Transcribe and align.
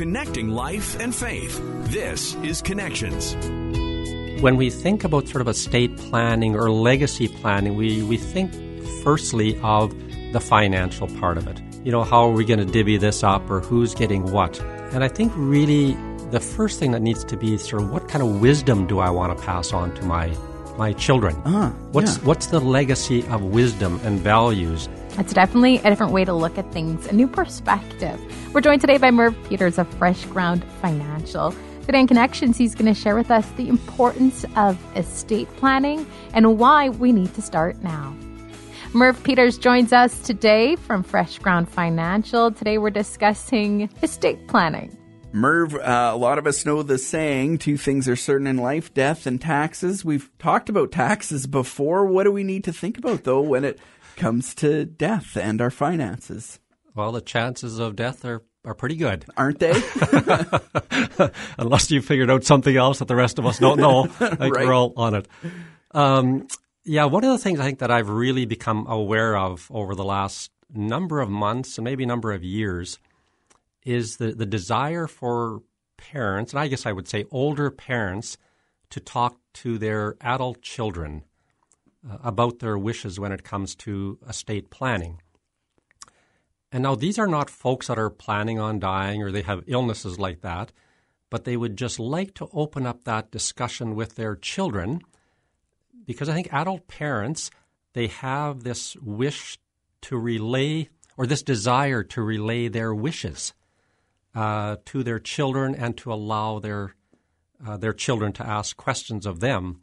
connecting 0.00 0.48
life 0.48 0.98
and 0.98 1.14
faith. 1.14 1.60
This 1.92 2.34
is 2.36 2.62
Connections. 2.62 3.34
When 4.40 4.56
we 4.56 4.70
think 4.70 5.04
about 5.04 5.28
sort 5.28 5.42
of 5.42 5.48
estate 5.48 5.94
planning 5.98 6.56
or 6.56 6.70
legacy 6.70 7.28
planning, 7.28 7.74
we, 7.74 8.02
we 8.04 8.16
think 8.16 8.50
firstly 9.04 9.60
of 9.62 9.92
the 10.32 10.40
financial 10.40 11.06
part 11.18 11.36
of 11.36 11.46
it. 11.46 11.60
You 11.84 11.92
know, 11.92 12.02
how 12.02 12.26
are 12.26 12.32
we 12.32 12.46
going 12.46 12.60
to 12.60 12.64
divvy 12.64 12.96
this 12.96 13.22
up 13.22 13.50
or 13.50 13.60
who's 13.60 13.94
getting 13.94 14.32
what? 14.32 14.58
And 14.94 15.04
I 15.04 15.08
think 15.08 15.34
really 15.36 15.92
the 16.30 16.40
first 16.40 16.78
thing 16.78 16.92
that 16.92 17.02
needs 17.02 17.22
to 17.24 17.36
be 17.36 17.58
sort 17.58 17.82
of 17.82 17.90
what 17.90 18.08
kind 18.08 18.24
of 18.24 18.40
wisdom 18.40 18.86
do 18.86 19.00
I 19.00 19.10
want 19.10 19.36
to 19.36 19.44
pass 19.44 19.74
on 19.74 19.94
to 19.96 20.02
my 20.06 20.34
my 20.78 20.94
children? 20.94 21.36
Uh, 21.44 21.72
what's 21.92 22.16
yeah. 22.16 22.24
what's 22.24 22.46
the 22.46 22.60
legacy 22.60 23.26
of 23.26 23.42
wisdom 23.42 24.00
and 24.04 24.18
values? 24.18 24.88
It's 25.18 25.32
definitely 25.32 25.78
a 25.78 25.82
different 25.82 26.12
way 26.12 26.24
to 26.24 26.32
look 26.32 26.56
at 26.56 26.72
things, 26.72 27.06
a 27.06 27.12
new 27.12 27.26
perspective. 27.26 28.18
We're 28.54 28.60
joined 28.60 28.80
today 28.80 28.96
by 28.96 29.10
Merv 29.10 29.36
Peters 29.48 29.78
of 29.78 29.88
Fresh 29.94 30.24
Ground 30.26 30.64
Financial. 30.80 31.54
Today 31.84 32.00
in 32.00 32.06
Connections, 32.06 32.56
he's 32.56 32.74
going 32.74 32.92
to 32.92 32.98
share 32.98 33.16
with 33.16 33.30
us 33.30 33.48
the 33.52 33.68
importance 33.68 34.44
of 34.56 34.78
estate 34.96 35.48
planning 35.56 36.06
and 36.32 36.58
why 36.58 36.88
we 36.88 37.12
need 37.12 37.34
to 37.34 37.42
start 37.42 37.82
now. 37.82 38.14
Merv 38.92 39.22
Peters 39.22 39.58
joins 39.58 39.92
us 39.92 40.18
today 40.20 40.76
from 40.76 41.02
Fresh 41.02 41.40
Ground 41.40 41.68
Financial. 41.68 42.50
Today 42.50 42.78
we're 42.78 42.90
discussing 42.90 43.90
estate 44.02 44.46
planning. 44.48 44.99
Merv, 45.32 45.74
uh, 45.76 46.10
a 46.12 46.16
lot 46.16 46.38
of 46.38 46.46
us 46.46 46.66
know 46.66 46.82
the 46.82 46.98
saying, 46.98 47.58
two 47.58 47.76
things 47.76 48.08
are 48.08 48.16
certain 48.16 48.46
in 48.48 48.56
life, 48.56 48.92
death 48.92 49.26
and 49.26 49.40
taxes. 49.40 50.04
We've 50.04 50.28
talked 50.38 50.68
about 50.68 50.90
taxes 50.90 51.46
before. 51.46 52.04
What 52.06 52.24
do 52.24 52.32
we 52.32 52.42
need 52.42 52.64
to 52.64 52.72
think 52.72 52.98
about, 52.98 53.22
though, 53.24 53.40
when 53.40 53.64
it 53.64 53.78
comes 54.16 54.54
to 54.56 54.84
death 54.84 55.36
and 55.36 55.60
our 55.60 55.70
finances? 55.70 56.58
Well, 56.96 57.12
the 57.12 57.20
chances 57.20 57.78
of 57.78 57.94
death 57.94 58.24
are, 58.24 58.42
are 58.64 58.74
pretty 58.74 58.96
good. 58.96 59.24
Aren't 59.36 59.60
they? 59.60 59.70
Unless 61.58 61.92
you 61.92 62.02
figured 62.02 62.30
out 62.30 62.42
something 62.42 62.76
else 62.76 62.98
that 62.98 63.06
the 63.08 63.14
rest 63.16 63.38
of 63.38 63.46
us 63.46 63.58
don't 63.60 63.78
know. 63.78 64.08
like 64.20 64.40
Right. 64.40 64.66
we're 64.66 64.74
all 64.74 64.92
on 64.96 65.14
it. 65.14 65.28
Um, 65.92 66.48
yeah, 66.84 67.04
one 67.04 67.22
of 67.22 67.30
the 67.30 67.38
things 67.38 67.60
I 67.60 67.64
think 67.64 67.78
that 67.78 67.90
I've 67.92 68.08
really 68.08 68.46
become 68.46 68.86
aware 68.88 69.36
of 69.36 69.68
over 69.70 69.94
the 69.94 70.04
last 70.04 70.50
number 70.74 71.20
of 71.20 71.30
months 71.30 71.78
and 71.78 71.84
maybe 71.84 72.04
number 72.04 72.32
of 72.32 72.42
years 72.42 72.98
is 73.84 74.16
the, 74.16 74.32
the 74.32 74.46
desire 74.46 75.06
for 75.06 75.62
parents, 75.96 76.52
and 76.52 76.60
I 76.60 76.68
guess 76.68 76.86
I 76.86 76.92
would 76.92 77.08
say 77.08 77.24
older 77.30 77.70
parents, 77.70 78.36
to 78.90 79.00
talk 79.00 79.38
to 79.54 79.78
their 79.78 80.16
adult 80.20 80.62
children 80.62 81.22
uh, 82.08 82.18
about 82.22 82.58
their 82.58 82.78
wishes 82.78 83.20
when 83.20 83.32
it 83.32 83.44
comes 83.44 83.74
to 83.76 84.18
estate 84.28 84.70
planning. 84.70 85.20
And 86.72 86.82
now 86.82 86.94
these 86.94 87.18
are 87.18 87.26
not 87.26 87.50
folks 87.50 87.88
that 87.88 87.98
are 87.98 88.10
planning 88.10 88.58
on 88.58 88.78
dying 88.78 89.22
or 89.22 89.30
they 89.30 89.42
have 89.42 89.64
illnesses 89.66 90.18
like 90.18 90.40
that, 90.42 90.72
but 91.28 91.44
they 91.44 91.56
would 91.56 91.76
just 91.76 91.98
like 91.98 92.34
to 92.34 92.48
open 92.52 92.86
up 92.86 93.04
that 93.04 93.30
discussion 93.30 93.94
with 93.94 94.14
their 94.14 94.36
children 94.36 95.00
because 96.06 96.28
I 96.28 96.34
think 96.34 96.52
adult 96.52 96.88
parents 96.88 97.50
they 97.92 98.06
have 98.08 98.62
this 98.62 98.96
wish 98.96 99.58
to 100.02 100.16
relay 100.16 100.88
or 101.16 101.26
this 101.26 101.42
desire 101.42 102.02
to 102.04 102.22
relay 102.22 102.68
their 102.68 102.94
wishes 102.94 103.52
uh, 104.34 104.76
to 104.86 105.02
their 105.02 105.18
children 105.18 105.74
and 105.74 105.96
to 105.98 106.12
allow 106.12 106.58
their 106.58 106.94
uh, 107.66 107.76
their 107.76 107.92
children 107.92 108.32
to 108.32 108.46
ask 108.46 108.76
questions 108.76 109.26
of 109.26 109.40
them. 109.40 109.80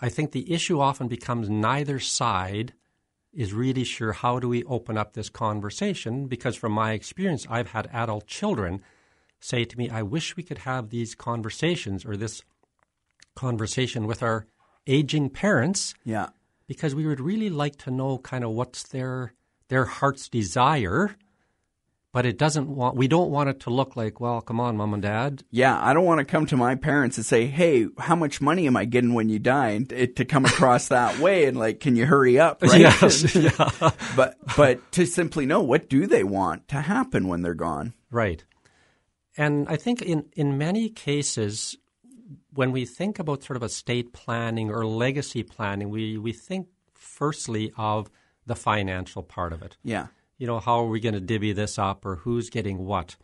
I 0.00 0.08
think 0.10 0.32
the 0.32 0.52
issue 0.52 0.80
often 0.80 1.08
becomes 1.08 1.48
neither 1.48 1.98
side 1.98 2.74
is 3.32 3.52
really 3.52 3.84
sure 3.84 4.12
how 4.12 4.38
do 4.38 4.48
we 4.48 4.64
open 4.64 4.96
up 4.98 5.12
this 5.12 5.28
conversation 5.28 6.26
because 6.26 6.56
from 6.56 6.72
my 6.72 6.92
experience 6.92 7.46
I've 7.48 7.70
had 7.70 7.88
adult 7.92 8.26
children 8.26 8.82
say 9.40 9.64
to 9.64 9.78
me 9.78 9.90
I 9.90 10.02
wish 10.02 10.36
we 10.36 10.42
could 10.42 10.58
have 10.58 10.90
these 10.90 11.14
conversations 11.14 12.04
or 12.04 12.16
this 12.16 12.42
conversation 13.34 14.06
with 14.06 14.22
our 14.22 14.46
aging 14.86 15.30
parents 15.30 15.94
yeah. 16.04 16.28
because 16.66 16.94
we 16.94 17.06
would 17.06 17.20
really 17.20 17.50
like 17.50 17.76
to 17.76 17.90
know 17.90 18.18
kind 18.18 18.44
of 18.44 18.50
what's 18.50 18.82
their 18.84 19.34
their 19.68 19.84
heart's 19.84 20.28
desire 20.28 21.16
but 22.12 22.24
it 22.26 22.38
doesn't 22.38 22.68
want 22.68 22.96
we 22.96 23.06
don't 23.08 23.30
want 23.30 23.48
it 23.48 23.60
to 23.60 23.70
look 23.70 23.96
like 23.96 24.20
well 24.20 24.40
come 24.40 24.60
on 24.60 24.76
mom 24.76 24.94
and 24.94 25.02
dad 25.02 25.42
Yeah, 25.50 25.78
I 25.80 25.92
don't 25.92 26.04
want 26.04 26.18
to 26.18 26.24
come 26.24 26.46
to 26.46 26.56
my 26.56 26.74
parents 26.74 27.16
and 27.16 27.26
say, 27.26 27.46
"Hey, 27.46 27.86
how 27.98 28.16
much 28.16 28.40
money 28.40 28.66
am 28.66 28.76
I 28.76 28.84
getting 28.84 29.14
when 29.14 29.28
you 29.28 29.38
die?" 29.38 29.70
and 29.70 29.92
it, 29.92 30.16
to 30.16 30.24
come 30.24 30.44
across 30.44 30.88
that 30.96 31.18
way 31.18 31.44
and 31.44 31.56
like, 31.56 31.80
"Can 31.80 31.96
you 31.96 32.06
hurry 32.06 32.38
up?" 32.38 32.62
Right? 32.62 32.80
yes 32.80 33.34
yeah 33.34 33.70
but 34.16 34.36
but 34.56 34.92
to 34.92 35.06
simply 35.06 35.46
know 35.46 35.62
what 35.62 35.88
do 35.88 36.06
they 36.06 36.24
want 36.24 36.68
to 36.68 36.80
happen 36.80 37.28
when 37.28 37.42
they're 37.42 37.54
gone. 37.54 37.94
Right. 38.10 38.44
And 39.36 39.68
I 39.68 39.76
think 39.76 40.02
in, 40.02 40.24
in 40.34 40.58
many 40.58 40.88
cases, 40.88 41.76
when 42.52 42.72
we 42.72 42.84
think 42.84 43.20
about 43.20 43.44
sort 43.44 43.56
of 43.56 43.62
estate 43.62 44.12
planning 44.12 44.68
or 44.68 44.84
legacy 44.84 45.44
planning, 45.44 45.90
we, 45.90 46.18
we 46.18 46.32
think 46.32 46.66
firstly 46.94 47.72
of 47.76 48.10
the 48.46 48.56
financial 48.56 49.22
part 49.22 49.52
of 49.52 49.62
it. 49.62 49.76
Yeah. 49.84 50.08
You 50.38 50.46
know, 50.46 50.60
how 50.60 50.78
are 50.80 50.88
we 50.88 51.00
going 51.00 51.14
to 51.14 51.20
divvy 51.20 51.52
this 51.52 51.78
up 51.78 52.06
or 52.06 52.16
who's 52.16 52.48
getting 52.48 52.78
what? 52.86 53.16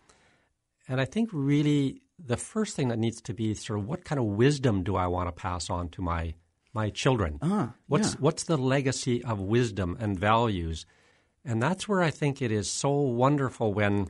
And 0.88 1.00
I 1.00 1.04
think 1.04 1.30
really 1.32 2.02
the 2.18 2.36
first 2.36 2.76
thing 2.76 2.88
that 2.88 2.98
needs 2.98 3.20
to 3.22 3.32
be 3.34 3.54
sort 3.54 3.78
of 3.78 3.86
what 3.86 4.04
kind 4.04 4.18
of 4.18 4.26
wisdom 4.26 4.82
do 4.82 4.96
I 4.96 5.06
want 5.06 5.28
to 5.28 5.32
pass 5.32 5.70
on 5.70 5.88
to 5.90 6.02
my 6.02 6.34
my 6.72 6.90
children? 6.90 7.38
Ah, 7.40 7.74
what's 7.86 8.10
yeah. 8.14 8.20
what's 8.20 8.44
the 8.44 8.56
legacy 8.58 9.22
of 9.24 9.38
wisdom 9.40 9.96
and 10.00 10.18
values? 10.18 10.86
And 11.44 11.62
that's 11.62 11.86
where 11.88 12.02
I 12.02 12.10
think 12.10 12.42
it 12.42 12.50
is 12.50 12.68
so 12.70 12.90
wonderful 12.90 13.72
when 13.72 14.08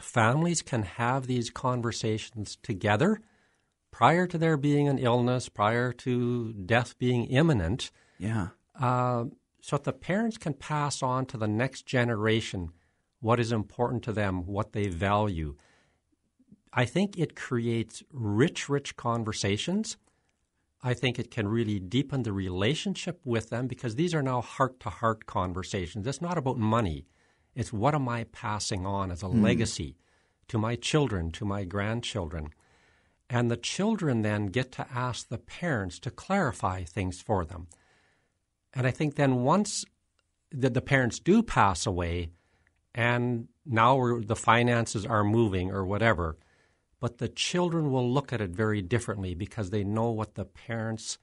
families 0.00 0.62
can 0.62 0.82
have 0.82 1.26
these 1.26 1.50
conversations 1.50 2.56
together 2.62 3.20
prior 3.90 4.26
to 4.26 4.38
there 4.38 4.56
being 4.56 4.86
an 4.88 4.98
illness, 4.98 5.48
prior 5.48 5.92
to 5.92 6.52
death 6.52 6.96
being 6.98 7.24
imminent, 7.26 7.90
Yeah. 8.18 8.48
uh, 8.78 9.24
so 9.60 9.76
that 9.76 9.84
the 9.84 9.92
parents 9.92 10.38
can 10.38 10.54
pass 10.54 11.02
on 11.02 11.26
to 11.26 11.36
the 11.36 11.48
next 11.48 11.86
generation 11.86 12.72
what 13.20 13.38
is 13.38 13.52
important 13.52 14.02
to 14.04 14.12
them, 14.12 14.46
what 14.46 14.72
they 14.72 14.88
value. 14.88 15.54
I 16.72 16.84
think 16.84 17.18
it 17.18 17.36
creates 17.36 18.02
rich, 18.12 18.68
rich 18.68 18.96
conversations. 18.96 19.96
I 20.82 20.94
think 20.94 21.18
it 21.18 21.30
can 21.30 21.48
really 21.48 21.78
deepen 21.78 22.22
the 22.22 22.32
relationship 22.32 23.20
with 23.24 23.50
them 23.50 23.66
because 23.66 23.96
these 23.96 24.14
are 24.14 24.22
now 24.22 24.40
heart 24.40 24.80
to 24.80 24.88
heart 24.88 25.26
conversations. 25.26 26.06
It's 26.06 26.22
not 26.22 26.38
about 26.38 26.56
money. 26.56 27.06
It's 27.54 27.72
what 27.72 27.94
am 27.94 28.08
I 28.08 28.24
passing 28.24 28.86
on 28.86 29.10
as 29.10 29.22
a 29.22 29.26
mm. 29.26 29.42
legacy 29.42 29.96
to 30.48 30.58
my 30.58 30.76
children, 30.76 31.30
to 31.32 31.44
my 31.44 31.64
grandchildren. 31.64 32.48
And 33.28 33.50
the 33.50 33.56
children 33.56 34.22
then 34.22 34.46
get 34.46 34.72
to 34.72 34.86
ask 34.92 35.28
the 35.28 35.38
parents 35.38 35.98
to 36.00 36.10
clarify 36.10 36.84
things 36.84 37.20
for 37.20 37.44
them. 37.44 37.68
And 38.74 38.86
I 38.86 38.90
think 38.90 39.16
then 39.16 39.42
once 39.42 39.84
the, 40.50 40.70
the 40.70 40.80
parents 40.80 41.18
do 41.18 41.42
pass 41.42 41.86
away, 41.86 42.30
and 42.94 43.48
now 43.64 44.20
the 44.20 44.36
finances 44.36 45.06
are 45.06 45.24
moving 45.24 45.70
or 45.70 45.84
whatever, 45.84 46.36
but 46.98 47.18
the 47.18 47.28
children 47.28 47.90
will 47.90 48.10
look 48.10 48.32
at 48.32 48.40
it 48.40 48.50
very 48.50 48.82
differently 48.82 49.34
because 49.34 49.70
they 49.70 49.84
know 49.84 50.10
what 50.10 50.34
the 50.34 50.44
parents' 50.44 51.18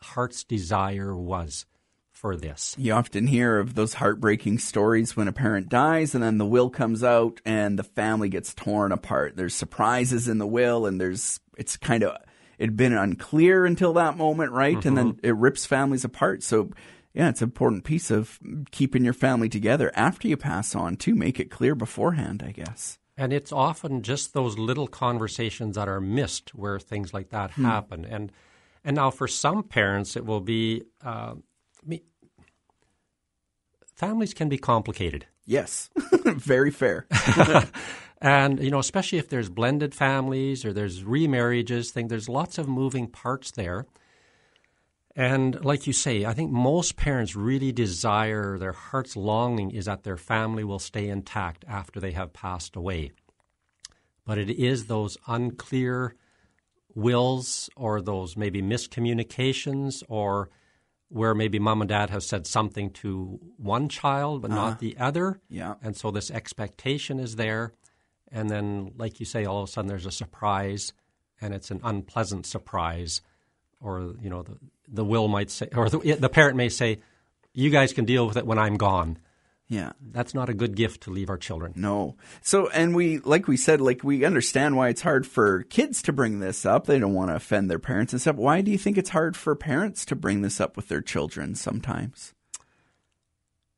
heart's 0.00 0.44
desire 0.44 1.14
was 1.14 1.66
for 2.10 2.36
this. 2.36 2.74
You 2.78 2.92
often 2.92 3.26
hear 3.26 3.58
of 3.58 3.74
those 3.74 3.94
heartbreaking 3.94 4.58
stories 4.58 5.16
when 5.16 5.28
a 5.28 5.32
parent 5.32 5.68
dies 5.68 6.14
and 6.14 6.22
then 6.22 6.38
the 6.38 6.46
will 6.46 6.70
comes 6.70 7.02
out 7.02 7.40
and 7.44 7.78
the 7.78 7.84
family 7.84 8.28
gets 8.28 8.54
torn 8.54 8.92
apart. 8.92 9.36
There's 9.36 9.54
surprises 9.54 10.28
in 10.28 10.38
the 10.38 10.46
will 10.46 10.86
and 10.86 11.00
there's 11.00 11.40
it's 11.56 11.76
kind 11.76 12.02
of 12.02 12.16
it'd 12.60 12.76
been 12.76 12.92
unclear 12.92 13.64
until 13.64 13.94
that 13.94 14.16
moment, 14.18 14.52
right? 14.52 14.84
And 14.84 14.96
then 14.96 15.18
it 15.22 15.34
rips 15.34 15.64
families 15.64 16.04
apart. 16.04 16.42
So 16.42 16.70
yeah, 17.14 17.30
it's 17.30 17.40
an 17.40 17.46
important 17.46 17.84
piece 17.84 18.10
of 18.10 18.38
keeping 18.70 19.02
your 19.02 19.14
family 19.14 19.48
together 19.48 19.90
after 19.94 20.28
you 20.28 20.36
pass 20.36 20.74
on 20.74 20.96
to 20.98 21.14
make 21.14 21.40
it 21.40 21.50
clear 21.50 21.74
beforehand, 21.74 22.44
I 22.46 22.52
guess. 22.52 22.98
And 23.16 23.32
it's 23.32 23.50
often 23.50 24.02
just 24.02 24.34
those 24.34 24.58
little 24.58 24.86
conversations 24.86 25.74
that 25.76 25.88
are 25.88 26.00
missed 26.00 26.54
where 26.54 26.78
things 26.78 27.12
like 27.12 27.30
that 27.30 27.50
happen. 27.52 28.04
And 28.04 28.30
and 28.84 28.96
now 28.96 29.10
for 29.10 29.26
some 29.26 29.62
parents, 29.62 30.14
it 30.16 30.24
will 30.24 30.40
be 30.40 30.82
uh, 31.02 31.34
me, 31.84 32.02
families 33.96 34.34
can 34.34 34.48
be 34.48 34.58
complicated. 34.58 35.26
Yes. 35.44 35.90
Very 36.24 36.70
fair. 36.70 37.06
And 38.20 38.62
you 38.62 38.70
know, 38.70 38.78
especially 38.78 39.18
if 39.18 39.28
there's 39.28 39.48
blended 39.48 39.94
families 39.94 40.64
or 40.64 40.72
there's 40.72 41.02
remarriages, 41.02 41.90
thing 41.90 42.08
there's 42.08 42.28
lots 42.28 42.58
of 42.58 42.68
moving 42.68 43.06
parts 43.06 43.50
there. 43.52 43.86
And 45.16 45.64
like 45.64 45.86
you 45.86 45.92
say, 45.92 46.24
I 46.24 46.34
think 46.34 46.50
most 46.50 46.96
parents 46.96 47.34
really 47.34 47.72
desire 47.72 48.58
their 48.58 48.72
heart's 48.72 49.16
longing 49.16 49.70
is 49.70 49.86
that 49.86 50.04
their 50.04 50.16
family 50.16 50.64
will 50.64 50.78
stay 50.78 51.08
intact 51.08 51.64
after 51.66 51.98
they 51.98 52.12
have 52.12 52.32
passed 52.32 52.76
away. 52.76 53.12
But 54.24 54.38
it 54.38 54.50
is 54.50 54.86
those 54.86 55.16
unclear 55.26 56.14
wills 56.94 57.70
or 57.76 58.00
those 58.00 58.36
maybe 58.36 58.62
miscommunications 58.62 60.02
or 60.08 60.50
where 61.08 61.34
maybe 61.34 61.58
mom 61.58 61.82
and 61.82 61.88
dad 61.88 62.10
have 62.10 62.22
said 62.22 62.46
something 62.46 62.90
to 62.90 63.40
one 63.56 63.88
child 63.88 64.42
but 64.42 64.50
not 64.50 64.68
uh-huh. 64.68 64.76
the 64.78 64.96
other. 64.98 65.40
Yeah. 65.48 65.74
And 65.82 65.96
so 65.96 66.10
this 66.10 66.30
expectation 66.30 67.18
is 67.18 67.36
there. 67.36 67.72
And 68.32 68.48
then, 68.48 68.92
like 68.96 69.20
you 69.20 69.26
say, 69.26 69.44
all 69.44 69.62
of 69.62 69.68
a 69.68 69.72
sudden 69.72 69.88
there's 69.88 70.06
a 70.06 70.12
surprise, 70.12 70.92
and 71.40 71.54
it's 71.54 71.70
an 71.70 71.80
unpleasant 71.82 72.46
surprise, 72.46 73.20
or 73.80 74.14
you 74.20 74.30
know, 74.30 74.42
the 74.42 74.58
the 74.88 75.04
will 75.04 75.28
might 75.28 75.50
say, 75.50 75.68
or 75.74 75.88
the, 75.88 76.16
the 76.18 76.28
parent 76.28 76.56
may 76.56 76.68
say, 76.68 76.98
"You 77.52 77.70
guys 77.70 77.92
can 77.92 78.04
deal 78.04 78.26
with 78.26 78.36
it 78.36 78.46
when 78.46 78.58
I'm 78.58 78.76
gone." 78.76 79.18
Yeah. 79.70 79.92
That's 80.00 80.34
not 80.34 80.48
a 80.48 80.54
good 80.54 80.74
gift 80.74 81.04
to 81.04 81.12
leave 81.12 81.30
our 81.30 81.38
children. 81.38 81.72
No. 81.76 82.16
So, 82.42 82.68
and 82.70 82.92
we, 82.92 83.18
like 83.18 83.46
we 83.46 83.56
said, 83.56 83.80
like 83.80 84.02
we 84.02 84.24
understand 84.24 84.76
why 84.76 84.88
it's 84.88 85.02
hard 85.02 85.28
for 85.28 85.62
kids 85.62 86.02
to 86.02 86.12
bring 86.12 86.40
this 86.40 86.66
up. 86.66 86.86
They 86.86 86.98
don't 86.98 87.14
want 87.14 87.30
to 87.30 87.36
offend 87.36 87.70
their 87.70 87.78
parents 87.78 88.12
and 88.12 88.20
stuff. 88.20 88.34
Why 88.34 88.62
do 88.62 88.72
you 88.72 88.78
think 88.78 88.98
it's 88.98 89.10
hard 89.10 89.36
for 89.36 89.54
parents 89.54 90.04
to 90.06 90.16
bring 90.16 90.42
this 90.42 90.60
up 90.60 90.76
with 90.76 90.88
their 90.88 91.00
children 91.00 91.54
sometimes? 91.54 92.34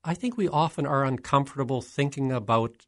I 0.02 0.14
think 0.14 0.38
we 0.38 0.49
often 0.49 0.87
are 0.87 1.04
uncomfortable 1.04 1.82
thinking 1.82 2.32
about 2.32 2.87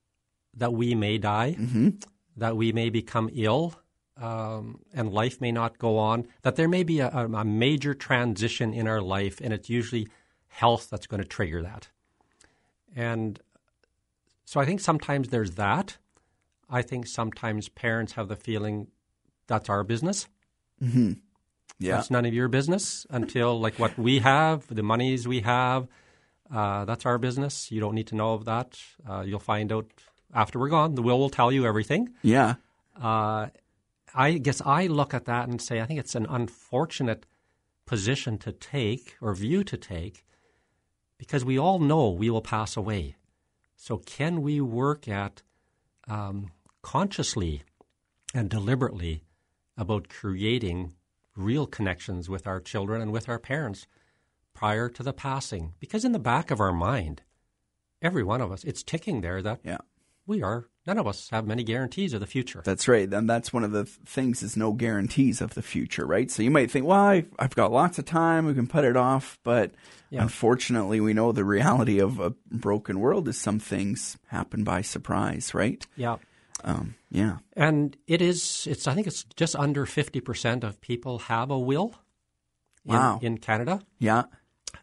that 0.57 0.73
we 0.73 0.95
may 0.95 1.19
die, 1.19 1.57
mm-hmm. 1.59 1.91
that 2.37 2.57
we 2.57 2.73
may 2.73 2.91
become 2.91 3.31
ill, 3.35 3.75
um, 4.17 4.81
and 4.93 5.13
life 5.13 5.41
may 5.41 5.53
not 5.53 5.79
go 5.79 5.99
on, 5.99 6.27
that 6.43 6.57
there 6.57 6.69
may 6.69 6.83
be 6.83 7.01
a, 7.01 7.09
a 7.09 7.45
major 7.45 7.95
transition 7.95 8.73
in 8.73 8.87
our 8.87 9.01
life, 9.01 9.41
and 9.41 9.53
it's 9.53 9.69
usually 9.69 10.09
health 10.49 10.89
that's 10.91 11.07
going 11.07 11.23
to 11.23 11.29
trigger 11.29 11.63
that. 11.63 11.89
And 12.95 13.41
so 14.45 14.61
I 14.61 14.65
think 14.65 14.81
sometimes 14.81 15.29
there's 15.29 15.53
that. 15.53 15.99
I 16.71 16.83
think 16.83 17.07
sometimes 17.07 17.69
parents 17.69 18.13
have 18.13 18.29
the 18.29 18.37
feeling 18.37 18.89
that's 19.47 19.69
our 19.69 19.83
business. 19.83 20.29
Mm-hmm. 20.83 21.15
Yeah. 21.79 21.97
That's 21.97 22.11
none 22.11 22.25
of 22.25 22.33
your 22.33 22.49
business 22.49 23.07
until 23.11 23.61
like 23.61 23.79
what 23.79 23.99
we 23.99 24.21
have, 24.21 24.67
the 24.73 24.83
monies 24.83 25.27
we 25.27 25.41
have. 25.41 25.89
Uh, 26.53 26.85
that's 26.85 27.05
our 27.05 27.19
business. 27.19 27.73
You 27.73 27.81
don't 27.81 27.95
need 27.95 28.07
to 28.09 28.15
know 28.15 28.35
of 28.35 28.45
that. 28.45 28.79
Uh, 29.09 29.23
you'll 29.27 29.41
find 29.41 29.73
out 29.73 29.87
after 30.35 30.59
we're 30.59 30.69
gone. 30.69 30.95
The 30.95 31.03
will 31.03 31.19
will 31.19 31.31
tell 31.31 31.53
you 31.53 31.67
everything. 31.67 32.11
Yeah. 32.23 32.55
Uh, 33.01 33.49
I 34.15 34.33
guess 34.33 34.61
I 34.65 34.87
look 34.87 35.15
at 35.15 35.25
that 35.27 35.49
and 35.49 35.61
say 35.61 35.81
I 35.81 35.87
think 35.87 36.01
it's 36.01 36.15
an 36.15 36.27
unfortunate 36.29 37.27
position 37.87 38.39
to 38.39 38.53
take 38.53 39.17
or 39.21 39.35
view 39.35 39.65
to 39.65 39.77
take 39.77 40.25
because 41.19 41.45
we 41.45 41.59
all 41.59 41.79
know 41.79 42.11
we 42.11 42.31
will 42.31 42.43
pass 42.43 42.77
away. 42.77 43.17
So, 43.77 43.99
can 43.99 44.43
we 44.43 44.61
work 44.61 45.09
at 45.09 45.43
um, 46.09 46.51
consciously 46.83 47.63
and 48.35 48.49
deliberately 48.49 49.25
about 49.77 50.09
creating 50.09 50.93
real 51.37 51.67
connections 51.67 52.29
with 52.29 52.47
our 52.47 52.61
children 52.61 53.03
and 53.03 53.13
with 53.13 53.29
our 53.29 53.39
parents 53.39 53.87
prior 54.55 54.89
to 54.89 55.03
the 55.03 55.13
passing? 55.13 55.75
Because 55.81 56.05
in 56.05 56.13
the 56.13 56.19
back 56.19 56.51
of 56.51 56.61
our 56.61 56.73
mind, 56.73 57.23
every 58.01 58.23
one 58.23 58.41
of 58.41 58.53
us, 58.53 58.65
it's 58.65 58.83
ticking 58.83 59.21
there 59.21 59.43
that 59.43 59.61
yeah. 59.65 59.79
We 60.27 60.43
are 60.43 60.69
none 60.87 60.99
of 60.99 61.07
us 61.07 61.29
have 61.31 61.47
many 61.47 61.63
guarantees 61.63 62.13
of 62.13 62.21
the 62.21 62.27
future. 62.27 62.63
That's 62.65 62.89
right. 62.89 63.13
And 63.13 63.29
that's 63.29 63.53
one 63.53 63.65
of 63.65 63.73
the 63.73 63.85
things 63.85 64.43
is 64.43 64.57
no 64.57 64.73
guarantees 64.73 65.41
of 65.41 65.55
the 65.55 65.63
future, 65.63 66.07
right? 66.07 66.31
So 66.31 66.43
you 66.43 66.51
might 66.51 66.71
think, 66.71 66.87
well, 66.87 67.01
I, 67.01 67.25
have 67.39 67.55
got 67.55 67.73
lots 67.73 67.99
of 67.99 68.05
time. 68.05 68.47
We 68.47 68.55
can 68.55 68.67
put 68.67 68.85
it 68.85 68.97
off. 68.97 69.39
But 69.43 69.73
yeah. 70.11 70.23
unfortunately, 70.23 71.01
we 71.01 71.15
know 71.15 71.33
the 71.33 71.45
reality 71.45 72.01
of 72.01 72.21
a 72.21 72.31
broken 72.51 73.01
world 73.01 73.29
is 73.29 73.39
some 73.39 73.59
things 73.59 74.19
happen 74.27 74.65
by 74.65 74.83
surprise, 74.83 75.55
right? 75.55 75.85
Yeah. 75.97 76.17
Um, 76.63 76.95
yeah. 77.11 77.39
And 77.55 77.97
it 78.07 78.23
is, 78.23 78.67
it's, 78.71 78.87
I 78.87 78.95
think 78.95 79.07
it's 79.07 79.25
just 79.37 79.57
under 79.57 79.87
50% 79.87 80.65
of 80.65 80.81
people 80.81 81.19
have 81.21 81.51
a 81.51 81.59
will 81.59 81.95
in, 82.85 82.95
wow. 82.95 83.19
in 83.23 83.39
Canada. 83.39 83.81
Yeah. 83.99 84.25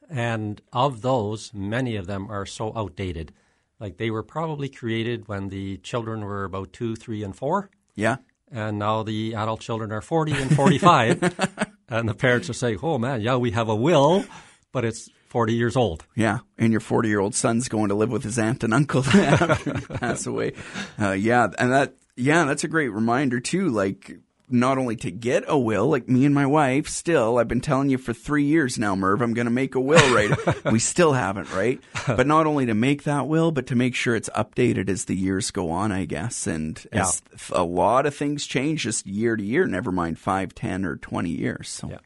And 0.10 0.62
of 0.74 1.02
those, 1.02 1.54
many 1.54 1.96
of 1.96 2.08
them 2.08 2.30
are 2.30 2.46
so 2.46 2.74
outdated 2.76 3.34
like 3.82 3.98
they 3.98 4.12
were 4.12 4.24
probably 4.24 4.70
created 4.70 5.28
when 5.28 5.50
the 5.50 5.78
children 5.78 6.22
were 6.22 6.46
about 6.46 6.72
two, 6.72 6.96
three, 6.96 7.24
and 7.24 7.36
four. 7.36 7.72
Yeah. 7.96 8.18
And 8.52 8.78
now 8.78 9.02
the 9.02 9.34
adult 9.34 9.60
children 9.60 9.92
are 9.92 10.02
40 10.02 10.34
and 10.34 10.56
45. 10.56 11.76
and 11.90 12.08
the 12.08 12.14
parents 12.14 12.50
are 12.50 12.54
saying, 12.54 12.80
oh 12.84 13.00
man, 13.00 13.22
yeah, 13.22 13.38
we 13.38 13.52
have 13.52 13.70
a 13.70 13.76
will, 13.76 14.24
but 14.72 14.86
it's 14.86 15.10
40 15.30 15.56
years 15.56 15.76
old. 15.76 16.06
Yeah. 16.16 16.40
And 16.60 16.72
your 16.72 16.80
40 16.80 17.10
year 17.10 17.20
old 17.20 17.34
son's 17.34 17.70
going 17.70 17.90
to 17.90 17.96
live 17.96 18.12
with 18.12 18.24
his 18.24 18.38
aunt 18.38 18.64
and 18.64 18.74
uncle 18.74 19.04
after 19.14 19.56
he 19.56 19.86
pass 19.98 20.28
away. 20.28 20.54
Uh, 21.02 21.12
yeah. 21.12 21.48
And 21.58 21.72
that, 21.72 21.96
yeah, 22.16 22.44
that's 22.44 22.64
a 22.64 22.68
great 22.68 22.90
reminder 22.90 23.40
too. 23.40 23.70
Like, 23.70 24.16
not 24.52 24.78
only 24.78 24.96
to 24.98 25.12
get 25.12 25.44
a 25.48 25.58
will, 25.58 25.88
like 25.88 26.08
me 26.08 26.26
and 26.26 26.36
my 26.36 26.46
wife, 26.46 26.88
still, 26.88 27.38
I've 27.38 27.48
been 27.48 27.62
telling 27.62 27.90
you 27.90 27.98
for 27.98 28.14
three 28.14 28.46
years 28.46 28.78
now, 28.78 28.96
Merv, 28.96 29.22
I'm 29.22 29.34
going 29.34 29.46
to 29.46 29.52
make 29.52 29.76
a 29.76 29.80
will, 29.80 30.14
right? 30.14 30.66
we 30.72 30.80
still 30.80 31.14
haven't, 31.14 31.52
right? 31.54 31.80
But 32.08 32.28
not 32.28 32.48
only 32.48 32.66
to 32.66 32.74
make 32.74 33.04
that 33.04 33.28
will, 33.28 33.52
but 33.52 33.68
to 33.68 33.76
make 33.76 33.96
sure 33.96 34.16
it's 34.16 34.30
updated 34.30 34.90
as 34.90 35.06
the 35.06 35.16
years 35.16 35.52
go 35.52 35.72
on, 35.72 35.92
I 35.92 36.06
guess. 36.06 36.48
And 36.48 36.84
yeah. 36.94 37.10
a 37.52 37.64
lot 37.64 38.06
of 38.06 38.16
things 38.16 38.46
change 38.46 38.84
just 38.84 39.06
year 39.06 39.36
to 39.36 39.44
year, 39.44 39.66
never 39.66 39.92
mind 39.92 40.20
five, 40.20 40.54
ten, 40.54 40.86
or 40.86 40.98
20 40.98 41.30
years. 41.30 41.70
So. 41.70 41.90
Yeah. 41.90 42.00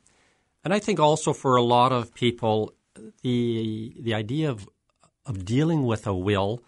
And 0.64 0.74
I 0.74 0.80
think 0.80 1.00
also 1.00 1.34
for 1.34 1.56
a 1.56 1.64
lot 1.64 1.92
of 1.92 2.14
people, 2.14 2.74
the, 3.22 3.94
the 4.00 4.14
idea 4.14 4.50
of, 4.50 4.68
of 5.26 5.46
dealing 5.46 5.86
with 5.86 6.08
a 6.08 6.16
will, 6.16 6.62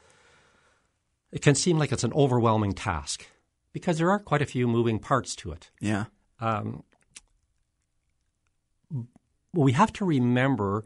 it 1.32 1.42
can 1.42 1.56
seem 1.56 1.78
like 1.78 1.92
it's 1.92 2.04
an 2.04 2.14
overwhelming 2.14 2.74
task 2.74 3.26
because 3.78 4.00
there 4.00 4.12
are 4.12 4.20
quite 4.20 4.42
a 4.42 4.46
few 4.46 4.68
moving 4.68 5.00
parts 5.00 5.36
to 5.38 5.52
it. 5.52 5.70
Yeah. 5.80 6.06
Um, 6.40 6.84
we 9.54 9.72
have 9.74 9.94
to 9.94 10.06
remember 10.06 10.86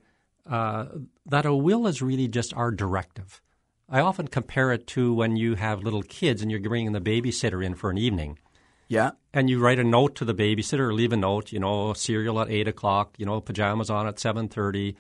uh, 0.50 0.86
that 1.26 1.46
a 1.46 1.56
will 1.56 1.88
is 1.88 2.02
really 2.02 2.28
just 2.28 2.54
our 2.54 2.72
directive. 2.72 3.42
I 3.90 4.00
often 4.00 4.28
compare 4.28 4.72
it 4.72 4.88
to 4.88 5.14
when 5.14 5.36
you 5.36 5.56
have 5.56 5.84
little 5.84 6.02
kids 6.02 6.42
and 6.42 6.50
you're 6.50 6.62
bringing 6.62 6.94
the 6.94 7.02
babysitter 7.02 7.64
in 7.64 7.76
for 7.76 7.90
an 7.90 7.98
evening. 7.98 8.40
Yeah. 8.88 9.12
And 9.34 9.50
you 9.50 9.60
write 9.60 9.80
a 9.80 9.84
note 9.84 10.16
to 10.16 10.26
the 10.26 10.34
babysitter 10.34 10.80
or 10.80 10.94
leave 10.94 11.14
a 11.14 11.18
note, 11.18 11.52
you 11.52 11.60
know, 11.60 11.94
cereal 11.94 12.40
at 12.42 12.50
8 12.50 12.68
o'clock, 12.68 13.16
you 13.18 13.26
know, 13.26 13.40
pajamas 13.40 13.90
on 13.90 14.08
at 14.08 14.18
7.30, 14.18 14.96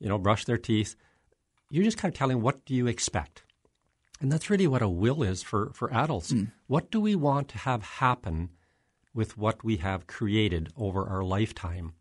you 0.00 0.08
know, 0.08 0.18
brush 0.18 0.44
their 0.44 0.58
teeth. 0.58 0.96
You're 1.70 1.84
just 1.84 1.98
kind 1.98 2.12
of 2.12 2.18
telling 2.18 2.40
what 2.40 2.64
do 2.64 2.74
you 2.74 2.86
expect. 2.86 3.42
And 4.20 4.32
that's 4.32 4.48
really 4.48 4.66
what 4.66 4.82
a 4.82 4.88
will 4.88 5.22
is 5.22 5.42
for, 5.42 5.70
for 5.74 5.92
adults. 5.92 6.32
Mm. 6.32 6.52
What 6.66 6.90
do 6.90 7.00
we 7.00 7.14
want 7.14 7.48
to 7.48 7.58
have 7.58 7.82
happen 7.82 8.50
with 9.14 9.36
what 9.36 9.62
we 9.62 9.76
have 9.78 10.06
created 10.06 10.72
over 10.76 11.06
our 11.06 11.22
lifetime? 11.22 11.92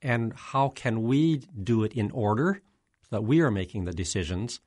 And 0.00 0.32
how 0.34 0.68
can 0.68 1.02
we 1.02 1.38
do 1.60 1.82
it 1.82 1.92
in 1.92 2.10
order 2.12 2.62
so 3.02 3.16
that 3.16 3.24
we 3.24 3.40
are 3.40 3.50
making 3.50 3.84
the 3.84 3.92
decisions 3.92 4.60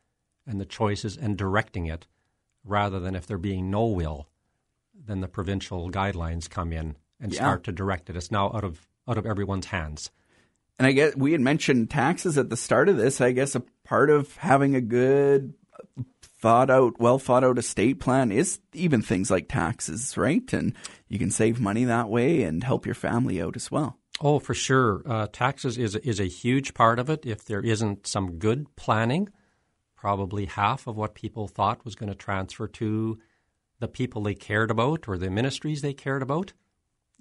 and 0.45 0.59
the 0.59 0.65
choices 0.65 1.15
and 1.15 1.37
directing 1.37 1.85
it 1.85 2.07
rather 2.65 2.99
than 2.99 3.15
if 3.15 3.25
there 3.25 3.37
being 3.37 3.69
no 3.69 3.85
will, 3.85 4.27
then 4.93 5.21
the 5.21 5.27
provincial 5.27 5.89
guidelines 5.89 6.49
come 6.49 6.73
in 6.73 6.95
and 7.19 7.31
yeah. 7.31 7.39
start 7.39 7.63
to 7.65 7.71
direct 7.71 8.09
it. 8.09 8.15
It's 8.15 8.31
now 8.31 8.51
out 8.53 8.63
of 8.63 8.87
out 9.07 9.17
of 9.17 9.25
everyone's 9.25 9.67
hands. 9.67 10.11
And 10.77 10.85
I 10.85 10.91
guess 10.91 11.15
we 11.15 11.33
had 11.33 11.41
mentioned 11.41 11.89
taxes 11.89 12.37
at 12.37 12.49
the 12.49 12.57
start 12.57 12.89
of 12.89 12.97
this. 12.97 13.19
I 13.19 13.31
guess 13.31 13.55
a 13.55 13.63
part 13.83 14.09
of 14.09 14.35
having 14.37 14.75
a 14.75 14.81
good 14.81 15.53
thought 16.39 16.69
out, 16.69 16.99
well 16.99 17.19
thought 17.19 17.43
out 17.43 17.57
estate 17.57 17.99
plan 17.99 18.31
is 18.31 18.59
even 18.73 19.01
things 19.01 19.29
like 19.29 19.47
taxes, 19.49 20.17
right? 20.17 20.51
And 20.53 20.73
you 21.07 21.19
can 21.19 21.31
save 21.31 21.59
money 21.59 21.85
that 21.85 22.09
way 22.09 22.43
and 22.43 22.63
help 22.63 22.85
your 22.85 22.95
family 22.95 23.41
out 23.41 23.55
as 23.55 23.69
well. 23.69 23.97
Oh, 24.21 24.39
for 24.39 24.53
sure. 24.53 25.01
Uh, 25.05 25.27
taxes 25.31 25.77
is 25.77 25.95
is 25.95 26.19
a 26.19 26.25
huge 26.25 26.73
part 26.73 26.99
of 26.99 27.09
it. 27.09 27.25
If 27.25 27.45
there 27.45 27.61
isn't 27.61 28.05
some 28.07 28.37
good 28.37 28.75
planning, 28.75 29.29
probably 29.95 30.45
half 30.45 30.87
of 30.87 30.97
what 30.97 31.15
people 31.15 31.47
thought 31.47 31.85
was 31.85 31.95
going 31.95 32.09
to 32.09 32.15
transfer 32.15 32.67
to 32.67 33.19
the 33.79 33.87
people 33.87 34.21
they 34.21 34.35
cared 34.35 34.71
about 34.71 35.07
or 35.07 35.17
the 35.17 35.29
ministries 35.29 35.81
they 35.81 35.93
cared 35.93 36.21
about. 36.21 36.53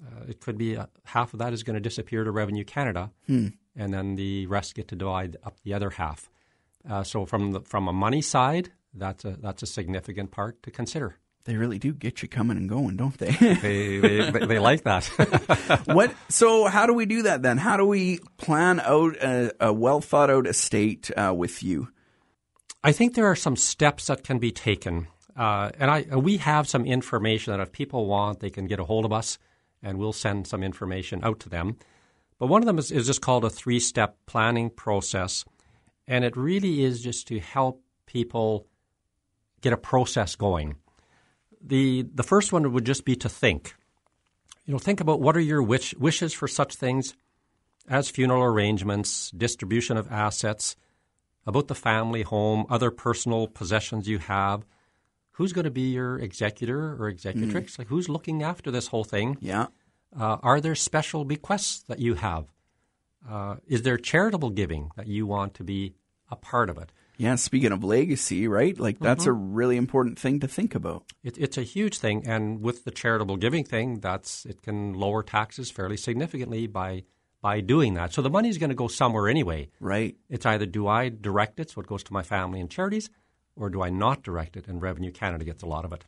Uh, 0.05 0.25
it 0.29 0.41
could 0.41 0.57
be 0.57 0.77
uh, 0.77 0.87
half 1.05 1.33
of 1.33 1.41
that 1.41 1.53
is 1.53 1.63
going 1.63 1.75
to 1.75 1.81
disappear 1.81 2.23
to 2.23 2.31
Revenue 2.31 2.65
Canada, 2.65 3.11
hmm. 3.27 3.49
and 3.77 3.93
then 3.93 4.15
the 4.15 4.47
rest 4.47 4.75
get 4.75 4.87
to 4.89 4.97
divide 4.97 5.37
up 5.45 5.59
the 5.65 5.75
other 5.75 5.91
half. 5.91 6.31
Uh, 6.89 7.03
so 7.03 7.27
from 7.27 7.53
the, 7.53 7.61
from 7.61 7.89
a 7.89 7.93
money 7.93 8.23
side, 8.23 8.71
that's 8.95 9.25
a 9.25 9.37
that's 9.41 9.63
a 9.63 9.67
significant 9.67 10.31
part 10.31 10.63
to 10.63 10.71
consider. 10.71 11.17
They 11.45 11.57
really 11.57 11.79
do 11.79 11.95
get 11.95 12.21
you 12.21 12.29
coming 12.29 12.59
and 12.59 12.69
going, 12.69 12.97
don't 12.97 13.17
they? 13.17 13.31
they, 13.31 14.01
they, 14.01 14.31
they, 14.31 14.59
like 14.59 14.83
that. 14.85 15.07
what? 15.87 16.15
So, 16.29 16.67
how 16.67 16.85
do 16.87 16.93
we 16.93 17.07
do 17.07 17.23
that 17.23 17.43
then? 17.43 17.57
How 17.57 17.79
do 17.79 17.87
we 17.87 18.19
plan 18.37 18.81
out 18.81 19.17
a, 19.17 19.53
a 19.59 19.73
well 19.73 20.03
thought 20.03 20.29
out 20.29 20.47
estate 20.47 21.11
uh, 21.17 21.33
with 21.35 21.63
you? 21.63 21.89
I 22.85 22.93
think 22.93 23.15
there 23.15 23.27
are 23.27 23.37
some 23.37 23.57
steps 23.57 24.09
that 24.09 24.25
can 24.25 24.39
be 24.39 24.53
taken, 24.53 25.09
uh, 25.37 25.71
and 25.79 25.91
I 25.91 26.03
we 26.17 26.37
have 26.37 26.69
some 26.69 26.85
information 26.85 27.53
that 27.53 27.61
if 27.61 27.73
people 27.73 28.07
want, 28.07 28.41
they 28.41 28.51
can 28.51 28.67
get 28.67 28.79
a 28.79 28.85
hold 28.85 29.07
of 29.07 29.13
us, 29.13 29.39
and 29.83 29.99
we'll 29.99 30.13
send 30.13 30.47
some 30.47 30.63
information 30.63 31.25
out 31.25 31.41
to 31.41 31.49
them. 31.49 31.77
But 32.39 32.49
one 32.49 32.63
of 32.63 32.67
them 32.67 32.79
is, 32.79 32.93
is 32.93 33.07
just 33.07 33.23
called 33.23 33.45
a 33.45 33.51
three 33.51 33.81
step 33.81 34.19
planning 34.27 34.69
process, 34.69 35.47
and 36.09 36.25
it 36.25 36.37
really 36.37 36.83
is 36.83 37.03
just 37.03 37.29
to 37.29 37.39
help 37.39 37.83
people 38.07 38.67
get 39.61 39.73
a 39.73 39.77
process 39.77 40.35
going. 40.35 40.77
The, 41.61 42.07
the 42.15 42.23
first 42.23 42.53
one 42.53 42.73
would 42.73 42.87
just 42.87 43.05
be 43.05 43.15
to 43.17 43.29
think. 43.29 43.75
You 44.65 44.73
know, 44.73 44.79
think 44.79 45.01
about 45.01 45.21
what 45.21 45.37
are 45.37 45.41
your 45.41 45.63
wish, 45.63 45.95
wishes 45.95 46.33
for 46.33 46.49
such 46.49 46.75
things 46.75 47.15
as 47.89 48.09
funeral 48.09 48.43
arrangements, 48.43 49.31
distribution 49.31 49.97
of 49.97 50.11
assets, 50.11 50.77
about 51.47 51.69
the 51.69 51.75
family 51.75 52.23
home, 52.23 52.67
other 52.69 52.91
personal 52.91 53.47
possessions 53.47 54.09
you 54.09 54.19
have. 54.19 54.65
who's 55.33 55.53
going 55.53 55.65
to 55.65 55.71
be 55.71 55.93
your 55.93 56.19
executor 56.19 56.97
or 57.01 57.09
executrix? 57.09 57.79
Like 57.79 57.89
who's 57.89 58.09
looking 58.09 58.43
after 58.43 58.71
this 58.73 58.89
whole 58.89 59.05
thing? 59.05 59.37
Yeah. 59.41 59.67
Uh, 60.19 60.39
are 60.43 60.61
there 60.61 60.75
special 60.75 61.25
bequests 61.25 61.83
that 61.83 62.01
you 62.01 62.15
have? 62.15 62.47
Uh, 63.29 63.57
is 63.67 63.83
there 63.83 63.97
charitable 63.97 64.51
giving 64.51 64.91
that 64.97 65.07
you 65.07 65.27
want 65.27 65.55
to 65.55 65.65
be 65.65 65.95
a 66.31 66.37
part 66.37 66.69
of 66.71 66.79
it? 66.79 66.93
Yeah. 67.17 67.35
Speaking 67.35 67.73
of 67.73 67.83
legacy, 67.83 68.47
right? 68.47 68.79
Like 68.79 69.01
that's 69.01 69.27
a 69.27 69.33
really 69.33 69.77
important 69.77 70.19
thing 70.19 70.39
to 70.41 70.49
think 70.49 70.75
about. 70.75 71.05
It, 71.25 71.37
it's 71.37 71.59
a 71.59 71.63
huge 71.63 71.99
thing, 71.99 72.25
and 72.27 72.63
with 72.63 72.85
the 72.85 72.93
charitable 72.93 73.39
giving 73.39 73.65
thing, 73.65 73.99
that's 73.99 74.47
it 74.47 74.63
can 74.63 74.95
lower 74.95 75.25
taxes 75.25 75.71
fairly 75.71 75.97
significantly 75.97 76.69
by 76.69 77.03
by 77.41 77.61
doing 77.61 77.95
that. 77.95 78.13
So 78.13 78.23
the 78.23 78.31
money's 78.31 78.59
going 78.59 78.71
to 78.71 78.77
go 78.77 78.89
somewhere 78.89 79.29
anyway. 79.29 79.69
Right. 79.81 80.17
It's 80.29 80.47
either 80.47 80.67
do 80.67 80.87
I 80.87 81.09
direct 81.09 81.59
it 81.59 81.71
so 81.71 81.81
it 81.81 81.89
goes 81.89 82.05
to 82.05 82.13
my 82.13 82.23
family 82.23 82.61
and 82.61 82.71
charities, 82.71 83.11
or 83.57 83.69
do 83.69 83.83
I 83.83 83.91
not 83.91 84.23
direct 84.23 84.57
it 84.57 84.69
and 84.69 84.81
Revenue 84.81 85.11
Canada 85.11 85.45
gets 85.45 85.65
a 85.65 85.67
lot 85.67 85.85
of 85.85 85.93
it. 85.93 86.05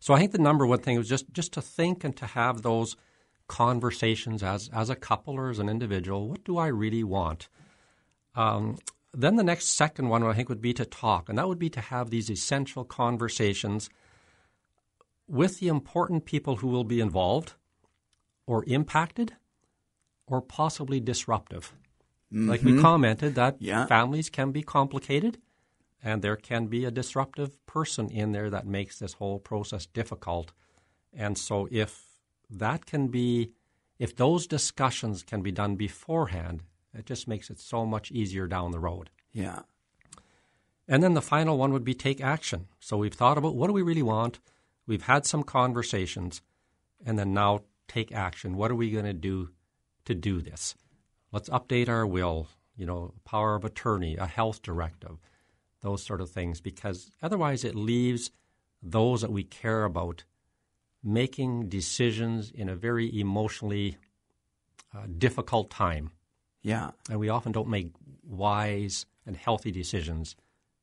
So 0.00 0.14
I 0.14 0.18
think 0.18 0.32
the 0.32 0.38
number 0.38 0.66
one 0.66 0.80
thing 0.80 0.96
was 0.96 1.08
just 1.08 1.32
just 1.32 1.52
to 1.52 1.62
think 1.62 2.04
and 2.04 2.16
to 2.16 2.26
have 2.26 2.62
those 2.62 2.96
conversations 3.48 4.42
as 4.42 4.70
as 4.72 4.90
a 4.90 4.96
couple 4.96 5.34
or 5.34 5.50
as 5.50 5.58
an 5.58 5.68
individual. 5.68 6.28
What 6.28 6.44
do 6.44 6.58
I 6.58 6.68
really 6.68 7.02
want? 7.02 7.48
Um, 8.34 8.78
then 9.12 9.36
the 9.36 9.42
next 9.42 9.68
second 9.68 10.08
one 10.08 10.22
I 10.22 10.34
think 10.34 10.48
would 10.48 10.60
be 10.60 10.74
to 10.74 10.84
talk, 10.84 11.28
and 11.28 11.38
that 11.38 11.48
would 11.48 11.58
be 11.58 11.70
to 11.70 11.80
have 11.80 12.10
these 12.10 12.30
essential 12.30 12.84
conversations 12.84 13.90
with 15.26 15.58
the 15.58 15.68
important 15.68 16.24
people 16.24 16.56
who 16.56 16.68
will 16.68 16.84
be 16.84 17.00
involved, 17.00 17.54
or 18.46 18.64
impacted, 18.66 19.36
or 20.26 20.40
possibly 20.40 21.00
disruptive. 21.00 21.74
Like 22.30 22.62
we 22.62 22.78
commented, 22.80 23.34
that 23.34 23.56
Yeah. 23.60 23.86
families 23.86 24.30
can 24.30 24.52
be 24.52 24.62
complicated, 24.62 25.40
and 26.02 26.22
there 26.22 26.36
can 26.36 26.66
be 26.66 26.84
a 26.84 26.90
disruptive 26.90 27.64
person 27.66 28.10
in 28.10 28.32
there 28.32 28.50
that 28.50 28.66
makes 28.66 28.98
this 28.98 29.14
whole 29.14 29.38
process 29.38 29.86
difficult. 29.86 30.52
And 31.12 31.36
so, 31.38 31.68
if 31.70 32.07
that 32.50 32.86
can 32.86 33.08
be, 33.08 33.52
if 33.98 34.16
those 34.16 34.46
discussions 34.46 35.22
can 35.22 35.42
be 35.42 35.52
done 35.52 35.76
beforehand, 35.76 36.62
it 36.94 37.06
just 37.06 37.28
makes 37.28 37.50
it 37.50 37.60
so 37.60 37.84
much 37.84 38.10
easier 38.10 38.46
down 38.46 38.70
the 38.70 38.78
road. 38.78 39.10
Yeah. 39.32 39.60
And 40.86 41.02
then 41.02 41.14
the 41.14 41.22
final 41.22 41.58
one 41.58 41.72
would 41.72 41.84
be 41.84 41.94
take 41.94 42.20
action. 42.20 42.66
So 42.80 42.96
we've 42.96 43.12
thought 43.12 43.38
about 43.38 43.54
what 43.54 43.66
do 43.66 43.72
we 43.72 43.82
really 43.82 44.02
want? 44.02 44.38
We've 44.86 45.02
had 45.02 45.26
some 45.26 45.42
conversations, 45.42 46.40
and 47.04 47.18
then 47.18 47.34
now 47.34 47.60
take 47.86 48.10
action. 48.10 48.56
What 48.56 48.70
are 48.70 48.76
we 48.76 48.90
going 48.90 49.04
to 49.04 49.12
do 49.12 49.50
to 50.06 50.14
do 50.14 50.40
this? 50.40 50.74
Let's 51.30 51.50
update 51.50 51.90
our 51.90 52.06
will, 52.06 52.48
you 52.74 52.86
know, 52.86 53.12
power 53.24 53.54
of 53.54 53.66
attorney, 53.66 54.16
a 54.16 54.26
health 54.26 54.62
directive, 54.62 55.18
those 55.82 56.02
sort 56.02 56.22
of 56.22 56.30
things, 56.30 56.62
because 56.62 57.10
otherwise 57.22 57.64
it 57.64 57.74
leaves 57.74 58.30
those 58.82 59.20
that 59.20 59.30
we 59.30 59.44
care 59.44 59.84
about 59.84 60.24
making 61.02 61.68
decisions 61.68 62.50
in 62.50 62.68
a 62.68 62.74
very 62.74 63.18
emotionally 63.20 63.96
uh, 64.94 65.06
difficult 65.18 65.70
time. 65.70 66.10
Yeah. 66.62 66.90
And 67.10 67.20
we 67.20 67.28
often 67.28 67.52
don't 67.52 67.68
make 67.68 67.92
wise 68.24 69.06
and 69.26 69.36
healthy 69.36 69.70
decisions 69.70 70.36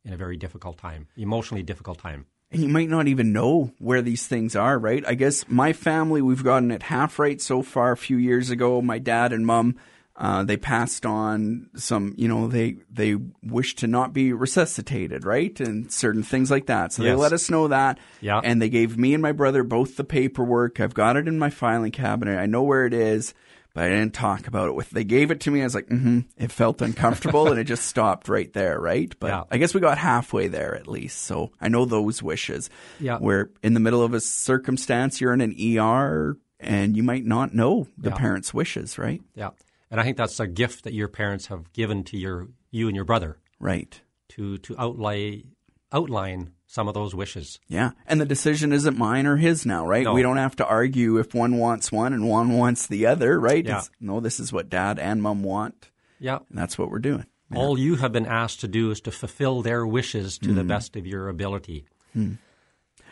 in 0.03 0.13
a 0.13 0.17
very 0.17 0.37
difficult 0.37 0.77
time, 0.77 1.07
emotionally 1.17 1.63
difficult 1.63 1.99
time. 1.99 2.25
And 2.51 2.61
you 2.61 2.69
might 2.69 2.89
not 2.89 3.07
even 3.07 3.33
know 3.33 3.73
where 3.79 4.01
these 4.01 4.27
things 4.27 4.55
are, 4.55 4.77
right? 4.77 5.03
I 5.05 5.15
guess 5.15 5.45
my 5.49 5.73
family, 5.73 6.21
we've 6.21 6.43
gotten 6.43 6.71
it 6.71 6.83
half 6.83 7.19
right 7.19 7.41
so 7.41 7.61
far. 7.63 7.91
A 7.91 7.97
few 7.97 8.17
years 8.17 8.49
ago, 8.49 8.81
my 8.81 8.99
dad 8.99 9.33
and 9.33 9.45
mom, 9.45 9.75
uh, 10.17 10.43
they 10.43 10.55
passed 10.57 11.05
on 11.05 11.69
some, 11.75 12.13
you 12.17 12.27
know, 12.27 12.47
they 12.47 12.77
they 12.89 13.15
wish 13.43 13.75
to 13.75 13.87
not 13.87 14.13
be 14.13 14.31
resuscitated, 14.33 15.25
right, 15.25 15.59
and 15.59 15.91
certain 15.91 16.23
things 16.23 16.49
like 16.49 16.67
that. 16.67 16.93
So 16.93 17.03
they 17.03 17.13
let 17.13 17.33
us 17.33 17.49
know 17.49 17.67
that, 17.67 17.99
Yeah. 18.21 18.39
and 18.43 18.61
they 18.61 18.69
gave 18.69 18.97
me 18.97 19.13
and 19.13 19.21
my 19.21 19.33
brother 19.33 19.63
both 19.63 19.97
the 19.97 20.03
paperwork. 20.05 20.79
I've 20.79 20.93
got 20.93 21.17
it 21.17 21.27
in 21.27 21.37
my 21.37 21.49
filing 21.49 21.91
cabinet. 21.91 22.39
I 22.39 22.45
know 22.45 22.63
where 22.63 22.85
it 22.85 22.93
is, 22.93 23.33
but 23.73 23.83
I 23.83 23.89
didn't 23.89 24.13
talk 24.13 24.47
about 24.47 24.69
it 24.69 24.75
with. 24.75 24.89
They 24.91 25.03
gave 25.03 25.31
it 25.31 25.41
to 25.41 25.51
me. 25.51 25.59
I 25.59 25.65
was 25.65 25.75
like, 25.75 25.87
mm-hmm. 25.89 26.19
It 26.37 26.49
felt 26.49 26.81
uncomfortable, 26.81 27.49
and 27.51 27.59
it 27.59 27.65
just 27.65 27.85
stopped 27.93 28.29
right 28.29 28.51
there, 28.53 28.79
right? 28.79 29.13
But 29.19 29.27
Yeah. 29.27 29.43
I 29.51 29.57
guess 29.57 29.73
we 29.73 29.81
got 29.81 29.97
halfway 29.97 30.47
there 30.47 30.75
at 30.75 30.87
least. 30.87 31.23
So 31.23 31.51
I 31.59 31.67
know 31.67 31.83
those 31.83 32.23
wishes. 32.23 32.69
Yeah. 33.01 33.17
Where 33.17 33.49
in 33.61 33.73
the 33.73 33.81
middle 33.81 34.01
of 34.01 34.13
a 34.13 34.21
circumstance, 34.21 35.19
you're 35.19 35.33
in 35.33 35.41
an 35.41 35.55
ER 35.77 36.37
and 36.61 36.95
you 36.95 37.03
might 37.03 37.25
not 37.25 37.53
know 37.53 37.87
the 37.97 38.11
Yeah. 38.11 38.15
parents' 38.15 38.53
wishes, 38.53 38.97
right? 38.97 39.21
Yeah. 39.35 39.49
And 39.91 39.99
I 39.99 40.03
think 40.03 40.17
that's 40.17 40.39
a 40.39 40.47
gift 40.47 40.83
that 40.83 40.93
your 40.93 41.07
parents 41.07 41.47
have 41.47 41.71
given 41.73 42.03
to 42.05 42.17
your 42.17 42.47
you 42.71 42.87
and 42.87 42.95
your 42.95 43.05
brother 43.05 43.37
Right. 43.59 43.99
to 44.29 44.57
to 44.59 44.75
outlay 44.77 45.43
outline 45.91 46.51
some 46.67 46.87
of 46.87 46.93
those 46.93 47.15
wishes. 47.15 47.59
Yeah. 47.67 47.91
And 48.05 48.19
the 48.19 48.25
decision 48.25 48.73
isn't 48.73 48.97
mine 48.97 49.25
or 49.25 49.37
his 49.37 49.65
now, 49.65 49.87
right? 49.87 50.03
No. 50.03 50.13
We 50.13 50.21
don't 50.21 50.37
have 50.37 50.55
to 50.57 50.65
argue 50.65 51.17
if 51.17 51.33
one 51.33 51.57
wants 51.57 51.91
one 51.91 52.11
and 52.11 52.27
one 52.27 52.49
wants 52.49 52.87
the 52.87 53.05
other, 53.05 53.39
right? 53.39 53.65
Yeah. 53.65 53.77
It's, 53.77 53.89
no, 54.01 54.19
this 54.19 54.39
is 54.39 54.51
what 54.51 54.69
dad 54.69 54.99
and 54.99 55.21
mom 55.21 55.43
want. 55.43 55.89
Yeah. 56.19 56.39
And 56.49 56.57
that's 56.57 56.77
what 56.77 56.89
we're 56.89 56.99
doing. 56.99 57.25
All 57.55 57.77
you 57.77 57.95
have 57.95 58.11
been 58.11 58.25
asked 58.25 58.61
to 58.61 58.67
do 58.67 58.91
is 58.91 58.99
to 59.01 59.11
fulfill 59.11 59.61
their 59.61 59.85
wishes 59.85 60.37
to 60.39 60.49
hmm. 60.49 60.55
the 60.55 60.63
best 60.63 60.95
of 60.95 61.05
your 61.05 61.29
ability. 61.29 61.85
Hmm. 62.13 62.33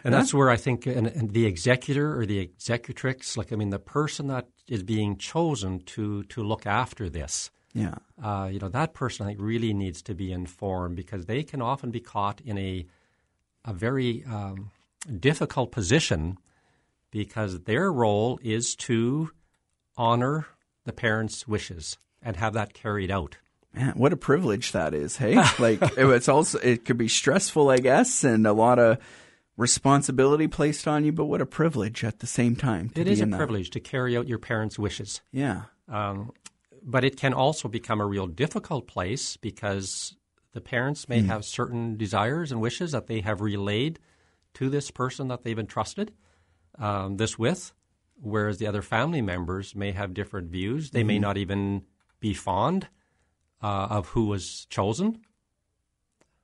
And 0.04 0.14
that's 0.14 0.34
where 0.34 0.50
I 0.50 0.58
think 0.58 0.86
and, 0.86 1.08
and 1.08 1.32
the 1.32 1.46
executor 1.46 2.20
or 2.20 2.26
the 2.26 2.40
executrix, 2.40 3.38
like 3.38 3.54
I 3.54 3.56
mean, 3.56 3.70
the 3.70 3.80
person 3.80 4.28
that 4.28 4.48
is 4.68 4.84
being 4.84 5.18
chosen 5.18 5.80
to 5.96 6.24
to 6.24 6.44
look 6.44 6.66
after 6.66 7.10
this, 7.10 7.52
Yeah. 7.74 7.96
uh, 8.22 8.50
you 8.52 8.60
know, 8.60 8.70
that 8.70 8.94
person 8.94 9.26
I 9.26 9.30
think 9.30 9.40
really 9.42 9.74
needs 9.74 10.02
to 10.04 10.14
be 10.14 10.32
informed 10.32 10.96
because 10.98 11.26
they 11.26 11.44
can 11.44 11.62
often 11.62 11.90
be 11.92 12.00
caught 12.02 12.42
in 12.42 12.58
a 12.58 12.86
a 13.66 13.74
very 13.74 14.26
um, 14.26 14.72
difficult 15.20 15.72
position 15.72 16.38
because 17.12 17.62
their 17.62 17.92
role 17.92 18.40
is 18.44 18.76
to 18.76 19.30
honor 19.96 20.48
the 20.86 20.94
parents' 20.94 21.48
wishes 21.48 21.98
and 22.22 22.36
have 22.38 22.54
that 22.54 22.74
carried 22.74 23.12
out. 23.12 23.38
Man, 23.74 23.94
what 23.96 24.14
a 24.14 24.18
privilege 24.18 24.72
that 24.74 24.94
is, 24.94 25.16
hey? 25.18 25.36
Like 25.60 25.80
it's 25.98 26.28
also 26.30 26.60
it 26.60 26.86
could 26.86 26.98
be 26.98 27.08
stressful, 27.08 27.70
I 27.70 27.78
guess, 27.78 28.24
and 28.24 28.46
a 28.46 28.54
lot 28.54 28.80
of 28.80 28.98
responsibility 29.58 30.48
placed 30.48 30.88
on 30.88 31.04
you, 31.06 31.12
but 31.12 31.26
what 31.26 31.42
a 31.42 31.46
privilege 31.46 32.04
at 32.04 32.20
the 32.20 32.28
same 32.28 32.56
time. 32.56 32.90
To 32.90 33.02
It 33.02 33.06
be 33.06 33.12
is 33.12 33.22
a 33.22 33.26
that. 33.26 33.38
privilege 33.38 33.70
to 33.72 33.80
carry 33.80 34.18
out 34.18 34.28
your 34.28 34.40
parents' 34.40 34.80
wishes. 34.80 35.22
Yeah. 35.32 35.64
Um, 35.88 36.32
but 36.82 37.04
it 37.04 37.18
can 37.18 37.34
also 37.34 37.68
become 37.68 38.02
a 38.02 38.06
real 38.06 38.28
difficult 38.28 38.88
place 38.88 39.38
because 39.38 40.16
the 40.54 40.62
parents 40.62 41.08
may 41.08 41.22
have 41.22 41.46
certain 41.46 41.98
desires 41.98 42.52
and 42.52 42.62
wishes 42.62 42.92
that 42.92 43.08
they 43.08 43.22
have 43.22 43.42
relayed 43.42 44.00
to 44.56 44.70
this 44.70 44.92
person 44.92 45.28
that 45.30 45.44
they've 45.44 45.58
entrusted 45.58 46.14
um, 46.78 47.18
this 47.18 47.40
with, 47.40 47.74
whereas 48.16 48.58
the 48.58 48.68
other 48.68 48.82
family 48.82 49.22
members 49.22 49.76
may 49.76 49.92
have 49.92 50.14
different 50.14 50.50
views. 50.52 50.92
They 50.92 51.04
may 51.04 51.20
not 51.20 51.38
even 51.38 51.84
be 52.20 52.34
fond 52.34 52.88
uh, 53.62 53.88
of 53.90 54.10
who 54.10 54.26
was 54.26 54.66
chosen. 54.70 55.22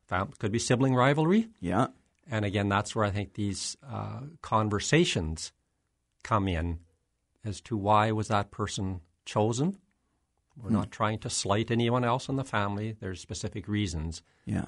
Fam- 0.07 0.31
could 0.39 0.51
be 0.51 0.59
sibling 0.59 0.95
rivalry. 0.95 1.49
Yeah. 1.59 1.87
And 2.29 2.45
again, 2.45 2.69
that's 2.69 2.95
where 2.95 3.05
I 3.05 3.11
think 3.11 3.33
these 3.33 3.75
uh, 3.89 4.21
conversations 4.41 5.51
come 6.23 6.47
in 6.47 6.79
as 7.43 7.61
to 7.61 7.77
why 7.77 8.11
was 8.11 8.27
that 8.27 8.51
person 8.51 9.01
chosen. 9.25 9.77
We're 10.61 10.71
not 10.71 10.91
trying 10.91 11.19
to 11.19 11.29
slight 11.29 11.71
anyone 11.71 12.03
else 12.03 12.27
in 12.27 12.35
the 12.35 12.43
family. 12.43 12.95
There's 12.99 13.21
specific 13.21 13.67
reasons. 13.67 14.21
Yeah. 14.45 14.65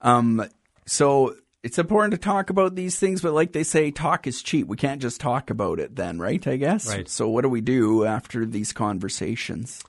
Um, 0.00 0.48
so 0.86 1.36
it's 1.62 1.78
important 1.78 2.12
to 2.12 2.18
talk 2.18 2.48
about 2.48 2.74
these 2.74 2.98
things, 2.98 3.20
but 3.20 3.34
like 3.34 3.52
they 3.52 3.64
say, 3.64 3.90
talk 3.90 4.26
is 4.26 4.42
cheap. 4.42 4.66
We 4.66 4.76
can't 4.76 5.02
just 5.02 5.20
talk 5.20 5.50
about 5.50 5.78
it 5.78 5.96
then, 5.96 6.18
right? 6.18 6.46
I 6.46 6.56
guess. 6.56 6.88
Right. 6.88 7.08
So 7.08 7.28
what 7.28 7.42
do 7.42 7.48
we 7.48 7.60
do 7.60 8.04
after 8.04 8.46
these 8.46 8.72
conversations? 8.72 9.82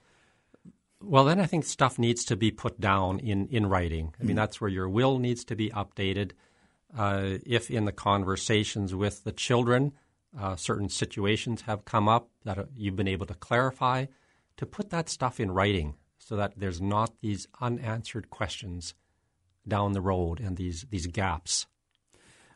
Well, 1.01 1.25
then 1.25 1.39
I 1.39 1.45
think 1.45 1.63
stuff 1.63 1.99
needs 1.99 2.25
to 2.25 2.35
be 2.35 2.51
put 2.51 2.79
down 2.79 3.19
in, 3.19 3.47
in 3.47 3.67
writing. 3.67 4.13
I 4.19 4.23
mean, 4.23 4.35
that's 4.35 4.59
where 4.59 4.69
your 4.69 4.89
will 4.89 5.19
needs 5.19 5.45
to 5.45 5.55
be 5.55 5.69
updated. 5.69 6.31
Uh, 6.97 7.37
if 7.45 7.69
in 7.69 7.85
the 7.85 7.91
conversations 7.91 8.95
with 8.95 9.23
the 9.23 9.31
children, 9.31 9.93
uh, 10.39 10.55
certain 10.55 10.89
situations 10.89 11.61
have 11.61 11.85
come 11.85 12.09
up 12.09 12.29
that 12.45 12.57
uh, 12.57 12.63
you've 12.75 12.95
been 12.95 13.07
able 13.07 13.25
to 13.27 13.35
clarify, 13.35 14.05
to 14.57 14.65
put 14.65 14.89
that 14.89 15.07
stuff 15.09 15.39
in 15.39 15.51
writing 15.51 15.95
so 16.17 16.35
that 16.35 16.53
there's 16.57 16.81
not 16.81 17.19
these 17.21 17.47
unanswered 17.61 18.29
questions 18.29 18.95
down 19.67 19.93
the 19.93 20.01
road 20.01 20.39
and 20.39 20.57
these, 20.57 20.85
these 20.89 21.07
gaps. 21.07 21.67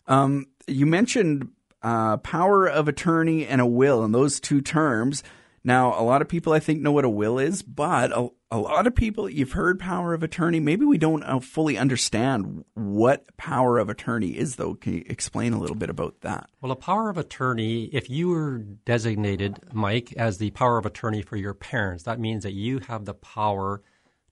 Um, 0.08 0.48
you 0.68 0.86
mentioned 0.86 1.50
uh, 1.84 2.18
power 2.18 2.68
of 2.68 2.88
attorney 2.88 3.46
and 3.46 3.62
a 3.62 3.66
will, 3.66 4.04
and 4.04 4.14
those 4.14 4.40
two 4.40 4.62
terms. 4.62 5.24
Now, 5.64 6.00
a 6.00 6.02
lot 6.04 6.22
of 6.24 6.28
people, 6.28 6.54
I 6.54 6.60
think, 6.60 6.82
know 6.82 6.92
what 6.92 7.06
a 7.06 7.10
will 7.10 7.38
is, 7.38 7.62
but 7.62 8.12
a, 8.12 8.30
a 8.50 8.58
lot 8.58 8.88
of 8.88 8.96
people, 8.96 9.30
you've 9.30 9.52
heard 9.52 9.80
power 9.80 10.14
of 10.16 10.24
attorney. 10.24 10.60
Maybe 10.60 10.86
we 10.86 10.98
don't 10.98 11.24
uh, 11.24 11.40
fully 11.40 11.78
understand 11.78 12.66
what 12.74 13.26
power 13.38 13.78
of 13.78 13.88
attorney 13.88 14.30
is, 14.38 14.56
though. 14.56 14.74
Can 14.74 14.94
you 14.94 15.04
explain 15.06 15.54
a 15.54 15.60
little 15.60 15.76
bit 15.76 15.92
about 15.92 16.22
that? 16.22 16.50
Well, 16.62 16.72
a 16.72 16.76
power 16.76 17.10
of 17.10 17.18
attorney, 17.18 17.86
if 17.94 18.10
you 18.10 18.30
were 18.30 18.58
designated, 18.86 19.60
Mike, 19.72 20.14
as 20.18 20.40
the 20.40 20.50
power 20.50 20.80
of 20.80 20.86
attorney 20.88 21.22
for 21.22 21.36
your 21.38 21.54
parents, 21.54 22.04
that 22.04 22.20
means 22.20 22.42
that 22.44 22.54
you 22.54 22.80
have 22.80 23.06
the 23.06 23.14
power 23.14 23.84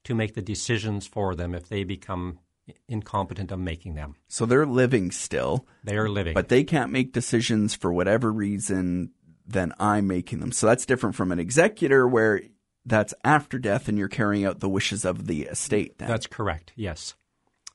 to 0.05 0.15
make 0.15 0.33
the 0.33 0.41
decisions 0.41 1.05
for 1.05 1.35
them 1.35 1.53
if 1.53 1.69
they 1.69 1.83
become 1.83 2.39
incompetent 2.87 3.51
of 3.51 3.59
making 3.59 3.95
them. 3.95 4.15
So 4.27 4.45
they're 4.45 4.65
living 4.65 5.11
still, 5.11 5.67
They 5.83 5.97
are 5.97 6.09
living. 6.09 6.33
but 6.33 6.49
they 6.49 6.63
can't 6.63 6.91
make 6.91 7.13
decisions 7.13 7.73
for 7.75 7.91
whatever 7.91 8.31
reason 8.31 9.11
than 9.49 9.73
I'm 9.79 10.07
making 10.07 10.39
them. 10.39 10.51
So 10.51 10.67
that's 10.67 10.85
different 10.85 11.15
from 11.15 11.31
an 11.31 11.39
executor 11.39 12.07
where 12.07 12.41
that's 12.85 13.13
after 13.23 13.59
death 13.59 13.87
and 13.87 13.97
you're 13.97 14.07
carrying 14.07 14.45
out 14.45 14.59
the 14.59 14.69
wishes 14.69 15.05
of 15.05 15.27
the 15.27 15.43
estate. 15.43 15.97
Then. 15.97 16.07
That's 16.07 16.27
correct. 16.27 16.71
Yes. 16.75 17.15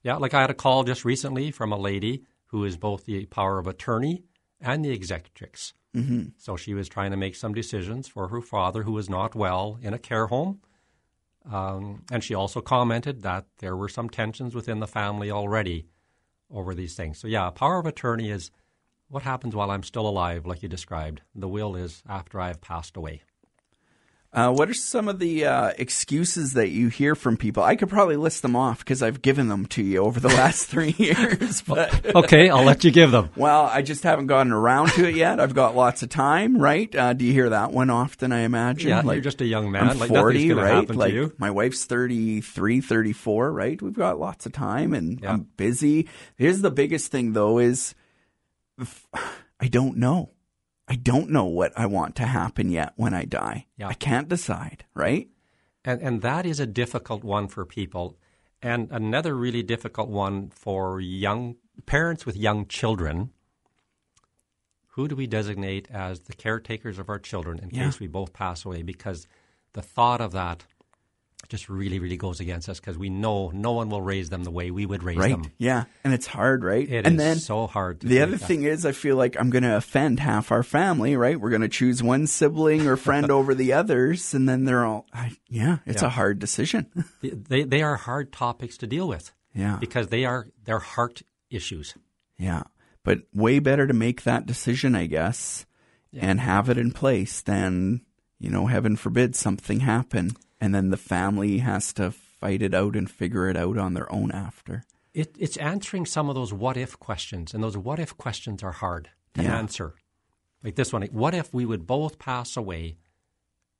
Yeah, 0.02 0.16
like 0.16 0.34
I 0.34 0.40
had 0.40 0.50
a 0.50 0.54
call 0.54 0.84
just 0.84 1.04
recently 1.04 1.50
from 1.50 1.72
a 1.72 1.78
lady 1.78 2.24
who 2.46 2.64
is 2.64 2.76
both 2.76 3.04
the 3.04 3.26
power 3.26 3.58
of 3.58 3.66
attorney 3.66 4.24
and 4.60 4.84
the 4.84 4.92
executrix. 4.92 5.74
Mm-hmm. 5.94 6.28
So 6.36 6.56
she 6.56 6.74
was 6.74 6.88
trying 6.88 7.10
to 7.10 7.16
make 7.16 7.36
some 7.36 7.54
decisions 7.54 8.08
for 8.08 8.28
her 8.28 8.40
father, 8.40 8.82
who 8.82 8.92
was 8.92 9.08
not 9.08 9.34
well 9.34 9.78
in 9.80 9.94
a 9.94 9.98
care 9.98 10.26
home. 10.26 10.60
Um, 11.50 12.04
and 12.10 12.22
she 12.22 12.34
also 12.34 12.60
commented 12.60 13.22
that 13.22 13.46
there 13.58 13.76
were 13.76 13.88
some 13.88 14.08
tensions 14.08 14.54
within 14.54 14.80
the 14.80 14.86
family 14.86 15.30
already 15.30 15.86
over 16.50 16.74
these 16.74 16.94
things. 16.94 17.18
So, 17.18 17.28
yeah, 17.28 17.50
power 17.50 17.78
of 17.78 17.86
attorney 17.86 18.30
is 18.30 18.50
what 19.14 19.22
happens 19.22 19.54
while 19.54 19.70
I'm 19.70 19.84
still 19.84 20.08
alive, 20.08 20.44
like 20.44 20.62
you 20.64 20.68
described. 20.68 21.22
The 21.36 21.46
will 21.48 21.76
is 21.76 22.02
after 22.08 22.40
I've 22.40 22.60
passed 22.60 22.96
away. 22.96 23.22
Uh, 24.32 24.52
what 24.52 24.68
are 24.68 24.74
some 24.74 25.06
of 25.06 25.20
the 25.20 25.44
uh, 25.46 25.70
excuses 25.78 26.54
that 26.54 26.70
you 26.70 26.88
hear 26.88 27.14
from 27.14 27.36
people? 27.36 27.62
I 27.62 27.76
could 27.76 27.88
probably 27.88 28.16
list 28.16 28.42
them 28.42 28.56
off 28.56 28.80
because 28.80 29.00
I've 29.00 29.22
given 29.22 29.46
them 29.46 29.66
to 29.66 29.82
you 29.84 29.98
over 29.98 30.18
the 30.18 30.26
last 30.42 30.66
three 30.66 30.92
years. 30.98 31.62
But 31.62 32.04
Okay, 32.16 32.50
I'll 32.50 32.64
let 32.64 32.82
you 32.82 32.90
give 32.90 33.12
them. 33.12 33.30
well, 33.36 33.62
I 33.66 33.82
just 33.82 34.02
haven't 34.02 34.26
gotten 34.26 34.50
around 34.50 34.88
to 34.94 35.08
it 35.08 35.14
yet. 35.14 35.38
I've 35.38 35.54
got 35.54 35.76
lots 35.76 36.02
of 36.02 36.08
time, 36.08 36.58
right? 36.58 36.92
Uh, 36.92 37.12
do 37.12 37.24
you 37.24 37.32
hear 37.32 37.50
that 37.50 37.70
one 37.70 37.90
often? 37.90 38.32
I 38.32 38.40
imagine. 38.40 38.88
Yeah, 38.88 39.04
you're 39.04 39.20
just 39.20 39.40
a 39.40 39.46
young 39.46 39.70
man. 39.70 39.88
I'm 39.88 39.98
Like, 40.00 40.08
40, 40.08 40.48
nothing's 40.48 40.88
right? 40.88 40.96
like 40.96 41.12
you. 41.12 41.32
my 41.38 41.52
wife's 41.52 41.84
33, 41.84 42.80
34, 42.80 43.52
right? 43.52 43.80
We've 43.80 43.92
got 43.94 44.18
lots 44.18 44.46
of 44.46 44.52
time, 44.52 44.92
and 44.94 45.20
Yeah. 45.22 45.34
I'm 45.34 45.46
busy. 45.56 46.08
Here's 46.34 46.60
the 46.60 46.72
biggest 46.72 47.12
thing, 47.12 47.34
though: 47.34 47.60
is 47.60 47.94
I 49.60 49.68
don't 49.68 49.96
know. 49.96 50.32
I 50.86 50.96
don't 50.96 51.30
know 51.30 51.44
what 51.46 51.72
I 51.76 51.86
want 51.86 52.14
to 52.16 52.24
happen 52.26 52.70
yet 52.70 52.92
when 52.96 53.14
I 53.14 53.24
die. 53.24 53.66
Yeah. 53.78 53.88
I 53.88 53.94
can't 53.94 54.28
decide, 54.28 54.84
right? 54.94 55.28
And, 55.84 56.02
and 56.02 56.22
that 56.22 56.44
is 56.44 56.60
a 56.60 56.66
difficult 56.66 57.24
one 57.24 57.48
for 57.48 57.64
people. 57.64 58.18
And 58.60 58.88
another 58.90 59.34
really 59.34 59.62
difficult 59.62 60.08
one 60.08 60.50
for 60.50 61.00
young 61.00 61.56
parents 61.86 62.26
with 62.26 62.36
young 62.36 62.66
children. 62.66 63.30
Who 64.88 65.08
do 65.08 65.16
we 65.16 65.26
designate 65.26 65.88
as 65.90 66.20
the 66.20 66.34
caretakers 66.34 66.98
of 66.98 67.08
our 67.08 67.18
children 67.18 67.58
in 67.58 67.70
Yeah. 67.70 67.84
case 67.86 67.98
we 68.00 68.06
both 68.06 68.32
pass 68.32 68.64
away? 68.64 68.82
Because 68.82 69.26
the 69.72 69.82
thought 69.82 70.20
of 70.20 70.32
that 70.32 70.64
just 71.48 71.68
really, 71.68 71.98
really 71.98 72.16
goes 72.16 72.40
against 72.40 72.68
us 72.68 72.80
because 72.80 72.96
we 72.98 73.08
know 73.10 73.50
no 73.54 73.72
one 73.72 73.88
will 73.90 74.02
raise 74.02 74.30
them 74.30 74.44
the 74.44 74.50
way 74.50 74.70
we 74.70 74.86
would 74.86 75.02
raise 75.02 75.18
Right? 75.18 75.30
them. 75.30 75.52
Yeah, 75.58 75.84
and 76.02 76.12
it's 76.14 76.26
hard, 76.26 76.64
right? 76.64 76.88
It 76.88 77.06
and 77.06 77.16
is 77.16 77.18
then 77.18 77.36
so 77.36 77.66
hard. 77.66 78.00
To 78.00 78.06
the 78.06 78.20
other 78.22 78.36
that. 78.36 78.46
thing 78.46 78.62
is, 78.64 78.84
I 78.86 78.92
feel 78.92 79.16
like 79.16 79.36
I'm 79.38 79.50
going 79.50 79.62
to 79.64 79.76
offend 79.76 80.20
half 80.20 80.50
our 80.52 80.62
family, 80.62 81.16
right? 81.16 81.38
We're 81.40 81.50
going 81.50 81.62
to 81.62 81.68
choose 81.68 82.02
one 82.02 82.26
sibling 82.26 82.86
or 82.86 82.96
friend 82.96 83.30
over 83.30 83.54
the 83.54 83.72
others, 83.72 84.34
and 84.34 84.48
then 84.48 84.64
they're 84.64 84.84
all, 84.84 85.06
I, 85.12 85.32
yeah, 85.48 85.78
it's 85.86 86.02
Yeah. 86.02 86.08
a 86.08 86.10
hard 86.10 86.38
decision. 86.38 86.86
they, 87.22 87.64
they 87.64 87.82
are 87.82 87.96
hard 87.96 88.32
topics 88.32 88.76
to 88.78 88.86
deal 88.86 89.06
with 89.08 89.32
yeah, 89.54 89.76
because 89.80 90.08
they 90.08 90.24
are 90.24 90.46
they're 90.64 90.78
heart 90.78 91.22
issues. 91.50 91.94
yeah, 92.38 92.62
but 93.04 93.20
way 93.32 93.58
better 93.58 93.86
to 93.86 93.94
make 93.94 94.22
that 94.22 94.46
decision, 94.46 94.94
I 94.94 95.06
guess, 95.06 95.66
and 96.16 96.40
have 96.40 96.68
it 96.70 96.78
in 96.78 96.90
place 96.90 97.40
than 97.42 98.00
you 98.40 98.50
know, 98.50 98.66
heaven 98.66 98.94
forbid 98.96 99.34
something 99.36 99.80
happen, 99.80 100.32
and 100.64 100.74
then 100.74 100.90
the 100.90 100.96
family 100.96 101.58
has 101.58 101.92
to 101.92 102.10
fight 102.10 102.62
it 102.62 102.74
out 102.74 102.96
and 102.96 103.10
figure 103.10 103.48
it 103.50 103.56
out 103.56 103.76
on 103.78 103.94
their 103.94 104.10
own 104.12 104.30
after. 104.32 104.84
It, 105.12 105.36
it's 105.38 105.56
answering 105.58 106.06
some 106.06 106.28
of 106.28 106.34
those 106.34 106.52
what 106.52 106.76
if 106.76 106.98
questions, 106.98 107.52
and 107.54 107.62
those 107.62 107.76
what 107.76 107.98
if 107.98 108.16
questions 108.16 108.62
are 108.62 108.72
hard 108.72 109.10
to 109.34 109.42
Yeah. 109.42 109.56
answer. 109.58 109.94
Like 110.62 110.74
this 110.76 110.92
one, 110.92 111.02
like, 111.02 111.10
what 111.12 111.34
if 111.34 111.52
we 111.52 111.66
would 111.66 111.86
both 111.86 112.18
pass 112.18 112.56
away 112.56 112.96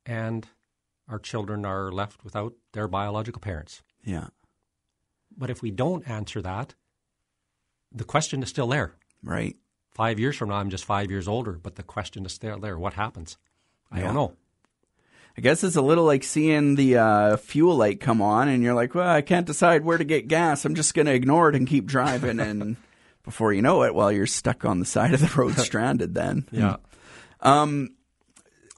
and 0.05 0.47
our 1.07 1.19
children 1.19 1.65
are 1.65 1.91
left 1.91 2.23
without 2.23 2.53
their 2.73 2.87
biological 2.87 3.39
parents? 3.41 3.81
Yeah, 4.03 4.27
But 5.37 5.49
if 5.49 5.61
we 5.63 5.71
don't 5.71 6.07
answer 6.07 6.41
that, 6.43 6.75
the 7.91 8.03
question 8.03 8.43
is 8.43 8.49
still 8.49 8.67
there. 8.67 8.93
right. 9.23 9.55
Five 9.91 10.19
years 10.19 10.35
from 10.35 10.49
now, 10.49 10.55
I'm 10.55 10.69
just 10.69 10.83
five 10.85 11.09
years 11.09 11.25
older, 11.27 11.53
but 11.53 11.75
the 11.75 11.83
question 11.83 12.25
is 12.25 12.33
still 12.33 12.59
there. 12.59 12.77
What 12.77 12.93
happens? 12.95 13.37
I 13.89 14.01
don't 14.01 14.13
know. 14.13 14.35
I 15.37 15.41
guess 15.41 15.63
it's 15.63 15.75
a 15.75 15.81
little 15.81 16.05
like 16.05 16.23
seeing 16.23 16.75
the 16.75 16.97
uh, 16.97 17.37
fuel 17.37 17.75
light 17.75 17.99
come 17.99 18.21
on, 18.21 18.47
and 18.47 18.63
you're 18.63 18.73
like, 18.73 18.95
"Well, 18.95 19.09
I 19.09 19.21
can't 19.21 19.45
decide 19.45 19.83
where 19.83 19.97
to 19.97 20.05
get 20.05 20.27
gas. 20.29 20.63
I'm 20.65 20.75
just 20.75 20.93
going 20.93 21.07
to 21.07 21.13
ignore 21.13 21.49
it 21.49 21.55
and 21.55 21.67
keep 21.67 21.85
driving." 21.85 22.39
and 22.39 22.77
before 23.23 23.51
you 23.51 23.61
know 23.61 23.83
it, 23.83 23.93
well, 23.95 24.11
you're 24.11 24.27
stuck 24.27 24.63
on 24.65 24.79
the 24.79 24.85
side 24.85 25.13
of 25.13 25.19
the 25.19 25.31
road, 25.35 25.55
stranded. 25.57 26.13
Then, 26.13 26.45
Yeah. 26.51 26.77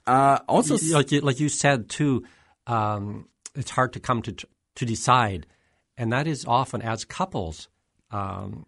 Uh, 0.06 0.40
also, 0.48 0.78
like 0.96 1.12
you, 1.12 1.20
like 1.22 1.40
you 1.40 1.50
said 1.50 1.90
too, 1.90 2.24
um, 2.66 3.28
it's 3.56 3.70
hard 3.72 3.94
to 3.94 4.00
come 4.00 4.22
to 4.22 4.32
to 4.76 4.86
decide, 4.86 5.46
and 5.98 6.14
that 6.14 6.28
is 6.28 6.46
often 6.46 6.82
as 6.82 7.04
couples. 7.06 7.68
Um, 8.10 8.66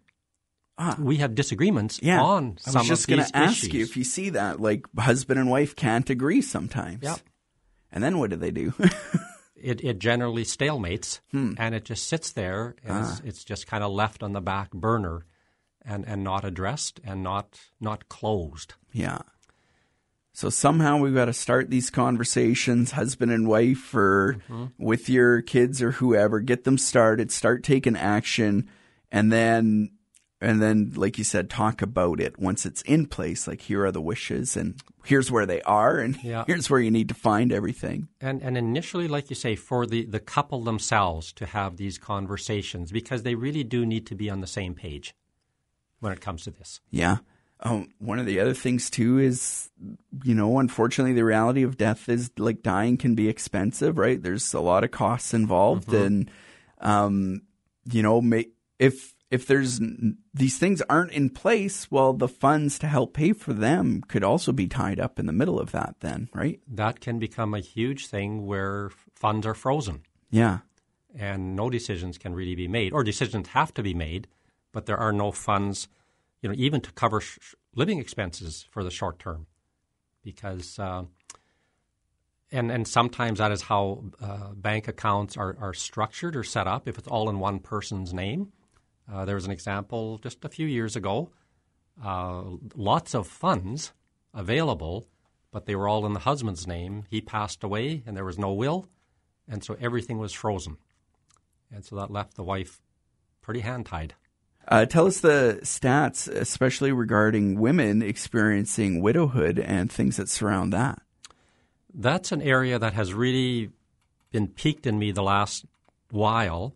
we 0.98 1.16
have 1.18 1.34
disagreements 1.34 1.98
Ah. 2.02 2.06
yeah, 2.06 2.22
on 2.22 2.58
I 2.66 2.70
some 2.70 2.80
was 2.80 2.88
just 2.88 3.08
going 3.08 3.22
to 3.24 3.36
ask 3.36 3.64
issues. 3.64 3.74
you 3.74 3.82
if 3.82 3.96
you 3.96 4.04
see 4.04 4.30
that, 4.30 4.60
like 4.60 4.84
husband 4.98 5.40
and 5.40 5.50
wife 5.50 5.74
can't 5.76 6.08
agree 6.10 6.42
sometimes. 6.42 7.02
Yep. 7.02 7.20
And 7.92 8.02
then 8.04 8.18
what 8.18 8.30
do 8.30 8.36
they 8.36 8.50
do? 8.50 8.72
it, 9.56 9.82
it 9.84 9.98
generally 9.98 10.44
stalemates, 10.44 11.20
Hmm. 11.32 11.52
and 11.58 11.74
it 11.74 11.84
just 11.84 12.06
sits 12.06 12.32
there, 12.32 12.76
and 12.84 12.98
Ah. 12.98 13.10
it's, 13.10 13.20
it's 13.20 13.44
just 13.44 13.66
kind 13.66 13.82
of 13.84 13.90
left 13.92 14.22
on 14.22 14.32
the 14.32 14.40
back 14.40 14.70
burner, 14.72 15.26
and, 15.84 16.06
and 16.06 16.22
not 16.22 16.44
addressed 16.44 17.00
and 17.04 17.22
not 17.22 17.58
not 17.80 18.08
closed. 18.08 18.74
yeah. 18.92 19.18
So 20.32 20.48
somehow 20.48 20.98
we've 20.98 21.14
got 21.14 21.24
to 21.26 21.32
start 21.32 21.68
these 21.70 21.90
conversations, 21.90 22.92
husband 22.92 23.32
and 23.32 23.48
wife, 23.48 23.92
or 23.94 24.36
Mm-hmm. 24.48 24.66
with 24.78 25.08
your 25.08 25.42
kids 25.42 25.82
or 25.82 25.90
whoever. 25.92 26.40
Get 26.40 26.64
them 26.64 26.78
started. 26.78 27.30
Start 27.32 27.62
taking 27.64 27.96
action, 27.96 28.68
and 29.10 29.32
then, 29.32 29.90
and 30.40 30.60
then, 30.62 30.92
like 30.96 31.18
you 31.18 31.24
said, 31.24 31.50
talk 31.50 31.82
about 31.82 32.18
it 32.20 32.38
once 32.38 32.64
it's 32.64 32.82
in 32.82 33.06
place. 33.06 33.46
Like 33.46 33.60
here 33.62 33.84
are 33.84 33.92
the 33.92 34.00
wishes, 34.00 34.56
and 34.56 34.80
here's 35.04 35.30
where 35.30 35.46
they 35.46 35.60
are, 35.62 35.98
and 35.98 36.16
Yeah. 36.22 36.44
here's 36.48 36.70
where 36.70 36.80
you 36.80 36.90
need 36.90 37.08
to 37.08 37.14
find 37.14 37.52
everything. 37.52 38.08
And 38.20 38.42
and 38.42 38.56
initially, 38.56 39.06
like 39.08 39.28
you 39.30 39.36
say, 39.36 39.54
for 39.56 39.86
the, 39.86 40.04
the 40.06 40.20
couple 40.20 40.62
themselves 40.62 41.32
to 41.34 41.46
have 41.46 41.76
these 41.76 41.98
conversations 41.98 42.90
because 42.92 43.22
they 43.22 43.34
really 43.34 43.64
do 43.64 43.84
need 43.84 44.06
to 44.06 44.14
be 44.14 44.30
on 44.30 44.40
the 44.40 44.46
same 44.46 44.74
page 44.74 45.14
when 46.00 46.12
it 46.12 46.20
comes 46.20 46.44
to 46.44 46.50
this. 46.50 46.80
Yeah. 46.90 47.18
Um, 47.62 47.90
one 47.98 48.18
of 48.18 48.24
the 48.24 48.40
other 48.40 48.54
things 48.54 48.88
too 48.88 49.18
is, 49.18 49.68
you 50.24 50.34
know, 50.34 50.58
unfortunately, 50.58 51.12
the 51.12 51.26
reality 51.26 51.62
of 51.62 51.76
death 51.76 52.08
is 52.08 52.30
like 52.38 52.62
dying 52.62 52.96
can 52.96 53.14
be 53.14 53.28
expensive, 53.28 53.98
right? 53.98 54.22
There's 54.22 54.54
a 54.54 54.60
lot 54.60 54.82
of 54.84 54.90
costs 54.90 55.34
involved, 55.34 55.92
and 55.92 56.30
um, 56.80 57.42
you 57.92 58.02
know, 58.02 58.22
ma- 58.22 58.48
if 58.78 59.14
if 59.30 59.46
there's 59.46 59.80
these 60.34 60.58
things 60.58 60.82
aren't 60.90 61.12
in 61.12 61.30
place, 61.30 61.88
well, 61.90 62.12
the 62.12 62.28
funds 62.28 62.78
to 62.80 62.86
help 62.88 63.14
pay 63.14 63.32
for 63.32 63.52
them 63.52 64.02
could 64.08 64.24
also 64.24 64.52
be 64.52 64.66
tied 64.66 64.98
up 64.98 65.18
in 65.18 65.26
the 65.26 65.32
middle 65.32 65.60
of 65.60 65.70
that. 65.72 65.94
Then, 66.00 66.28
right? 66.34 66.60
That 66.66 67.00
can 67.00 67.18
become 67.18 67.54
a 67.54 67.60
huge 67.60 68.08
thing 68.08 68.44
where 68.46 68.90
funds 69.14 69.46
are 69.46 69.54
frozen 69.54 70.02
Yeah. 70.30 70.58
and 71.16 71.54
no 71.54 71.70
decisions 71.70 72.18
can 72.18 72.34
really 72.34 72.54
be 72.56 72.68
made, 72.68 72.92
or 72.92 73.04
decisions 73.04 73.48
have 73.48 73.72
to 73.74 73.82
be 73.82 73.94
made, 73.94 74.26
but 74.72 74.86
there 74.86 74.98
are 74.98 75.12
no 75.12 75.30
funds, 75.32 75.88
you 76.42 76.48
know, 76.48 76.54
even 76.58 76.80
to 76.80 76.92
cover 76.92 77.20
sh- 77.20 77.54
living 77.74 77.98
expenses 77.98 78.66
for 78.70 78.82
the 78.82 78.90
short 78.90 79.18
term, 79.18 79.46
because. 80.24 80.78
Uh, 80.78 81.04
and, 82.52 82.72
and 82.72 82.88
sometimes 82.88 83.38
that 83.38 83.52
is 83.52 83.62
how 83.62 84.02
uh, 84.20 84.48
bank 84.54 84.88
accounts 84.88 85.36
are, 85.36 85.56
are 85.60 85.72
structured 85.72 86.34
or 86.34 86.42
set 86.42 86.66
up 86.66 86.88
if 86.88 86.98
it's 86.98 87.06
all 87.06 87.30
in 87.30 87.38
one 87.38 87.60
person's 87.60 88.12
name. 88.12 88.50
Uh, 89.12 89.24
there 89.24 89.34
was 89.34 89.44
an 89.44 89.50
example 89.50 90.18
just 90.18 90.44
a 90.44 90.48
few 90.48 90.66
years 90.66 90.96
ago. 90.96 91.30
Uh, 92.02 92.42
lots 92.74 93.14
of 93.14 93.26
funds 93.26 93.92
available, 94.32 95.06
but 95.50 95.66
they 95.66 95.74
were 95.74 95.88
all 95.88 96.06
in 96.06 96.12
the 96.12 96.20
husband's 96.20 96.66
name. 96.66 97.04
He 97.10 97.20
passed 97.20 97.64
away, 97.64 98.02
and 98.06 98.16
there 98.16 98.24
was 98.24 98.38
no 98.38 98.52
will, 98.52 98.86
and 99.48 99.64
so 99.64 99.76
everything 99.80 100.18
was 100.18 100.32
frozen. 100.32 100.76
And 101.72 101.84
so 101.84 101.96
that 101.96 102.10
left 102.10 102.34
the 102.34 102.44
wife 102.44 102.80
pretty 103.42 103.60
hand 103.60 103.86
tied. 103.86 104.14
Uh, 104.68 104.86
tell 104.86 105.06
us 105.06 105.20
the 105.20 105.58
stats, 105.62 106.28
especially 106.28 106.92
regarding 106.92 107.58
women 107.58 108.02
experiencing 108.02 109.00
widowhood 109.00 109.58
and 109.58 109.90
things 109.90 110.16
that 110.16 110.28
surround 110.28 110.72
that. 110.72 111.02
That's 111.92 112.30
an 112.30 112.42
area 112.42 112.78
that 112.78 112.92
has 112.92 113.12
really 113.12 113.70
been 114.30 114.46
piqued 114.46 114.86
in 114.86 114.98
me 114.98 115.10
the 115.10 115.22
last 115.22 115.64
while. 116.10 116.74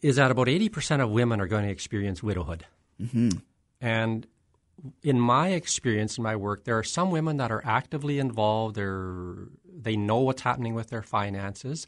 Is 0.00 0.16
that 0.16 0.30
about 0.30 0.46
80% 0.46 1.02
of 1.02 1.10
women 1.10 1.40
are 1.40 1.46
going 1.46 1.64
to 1.64 1.70
experience 1.70 2.22
widowhood. 2.22 2.64
Mm-hmm. 3.00 3.30
And 3.80 4.26
in 5.02 5.18
my 5.18 5.48
experience 5.48 6.18
in 6.18 6.24
my 6.24 6.36
work, 6.36 6.64
there 6.64 6.78
are 6.78 6.84
some 6.84 7.10
women 7.10 7.36
that 7.38 7.50
are 7.50 7.62
actively 7.64 8.18
involved. 8.18 8.76
They're, 8.76 9.34
they 9.64 9.96
know 9.96 10.18
what's 10.18 10.42
happening 10.42 10.74
with 10.74 10.88
their 10.90 11.02
finances. 11.02 11.86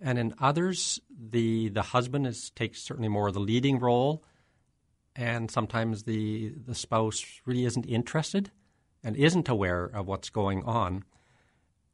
and 0.00 0.18
in 0.18 0.34
others, 0.40 1.00
the 1.10 1.68
the 1.68 1.82
husband 1.82 2.26
is 2.26 2.50
takes 2.50 2.82
certainly 2.82 3.08
more 3.08 3.28
of 3.28 3.34
the 3.34 3.40
leading 3.40 3.78
role, 3.78 4.24
and 5.14 5.50
sometimes 5.50 6.04
the 6.04 6.54
the 6.66 6.74
spouse 6.74 7.24
really 7.44 7.64
isn't 7.64 7.86
interested 7.86 8.50
and 9.02 9.16
isn't 9.16 9.48
aware 9.48 9.84
of 9.84 10.06
what's 10.06 10.30
going 10.30 10.62
on, 10.64 11.04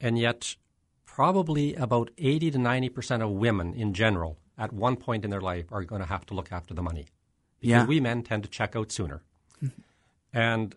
and 0.01 0.19
yet 0.19 0.57
probably 1.05 1.75
about 1.75 2.11
eighty 2.19 2.51
to 2.51 2.59
ninety 2.59 2.89
percent 2.89 3.23
of 3.23 3.31
women 3.31 3.75
in 3.75 3.93
general 3.93 4.39
at 4.59 4.73
one 4.73 4.97
point 4.97 5.25
in 5.25 5.31
their 5.31 5.41
life 5.41 5.67
are 5.73 5.85
going 5.85 6.01
to 6.01 6.07
have 6.09 6.25
to 6.27 6.35
look 6.35 6.51
after 6.53 6.75
the 6.75 6.83
money 6.83 7.07
because 7.61 7.71
Yeah. 7.71 7.87
we 7.87 8.01
men 8.01 8.23
tend 8.23 8.43
to 8.45 8.49
check 8.49 8.75
out 8.77 8.91
sooner, 8.93 9.23
and 10.33 10.75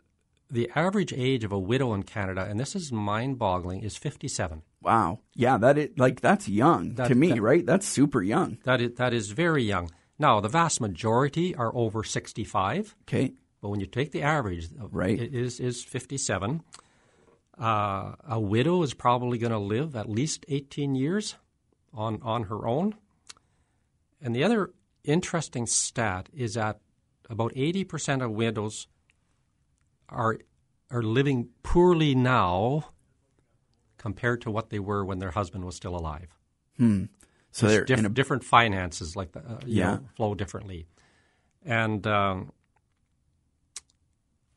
the 0.52 0.70
average 0.76 1.14
age 1.14 1.44
of 1.44 1.52
a 1.52 1.60
widow 1.60 1.94
in 1.94 2.04
Canada, 2.04 2.46
and 2.50 2.60
this 2.60 2.76
is 2.76 2.92
mind-boggling, 2.92 3.82
is 3.84 3.96
fifty-seven. 3.98 4.64
Wow. 4.82 5.20
Yeah, 5.36 5.58
that 5.58 5.78
is 5.78 5.90
like 5.98 6.22
that's 6.22 6.48
young 6.50 6.96
That- 6.96 7.08
to 7.10 7.16
me, 7.16 7.34
that- 7.34 7.42
right? 7.42 7.66
That's 7.66 7.86
super 7.88 8.22
young. 8.24 8.58
That 8.64 8.82
is, 8.82 8.94
that 8.96 9.14
is 9.14 9.32
very 9.32 9.64
young. 9.64 9.92
Now, 10.18 10.40
the 10.42 10.50
vast 10.50 10.82
majority 10.82 11.56
are 11.56 11.74
over 11.76 12.04
65, 12.04 12.96
Okay. 13.04 13.34
but 13.62 13.70
when 13.70 13.80
you 13.80 13.86
take 13.86 14.12
the 14.12 14.22
average, 14.22 14.68
uh, 14.82 14.88
Right. 14.90 15.18
it 15.20 15.34
is, 15.34 15.60
is 15.62 15.84
57. 15.84 16.62
Uh, 17.58 18.16
a 18.28 18.40
widow 18.40 18.82
is 18.84 18.94
probably 18.94 19.38
going 19.38 19.52
to 19.52 19.60
live 19.60 19.96
at 19.96 20.10
least 20.10 20.46
18 20.48 20.96
years 20.96 21.36
on, 21.94 22.22
on 22.22 22.44
her 22.44 22.66
own. 22.68 22.96
And 24.22 24.36
the 24.36 24.44
other 24.44 24.72
interesting 25.04 25.66
stat 25.66 26.30
is 26.34 26.56
that 26.56 26.80
about 27.30 27.54
80% 27.54 28.24
of 28.24 28.32
widows 28.32 28.88
are, 30.10 30.40
are 30.92 31.02
living 31.04 31.50
poorly 31.64 32.16
now 32.16 32.90
compared 33.98 34.42
to 34.42 34.52
what 34.52 34.70
they 34.70 34.80
were 34.80 35.06
when 35.06 35.20
their 35.20 35.32
husband 35.32 35.66
was 35.66 35.76
still 35.76 35.96
alive 35.96 36.28
Hmm. 36.78 37.06
So 37.52 37.68
they're 37.68 37.84
diff- 37.84 38.00
in 38.00 38.06
a 38.06 38.10
different 38.10 38.44
finances 38.46 39.16
like 39.16 39.32
the, 39.34 39.40
uh, 39.40 39.60
you 39.66 39.80
Yeah. 39.80 39.96
know, 39.96 40.10
flow 40.16 40.34
differently, 40.36 40.86
and 41.66 42.06
um, 42.08 42.52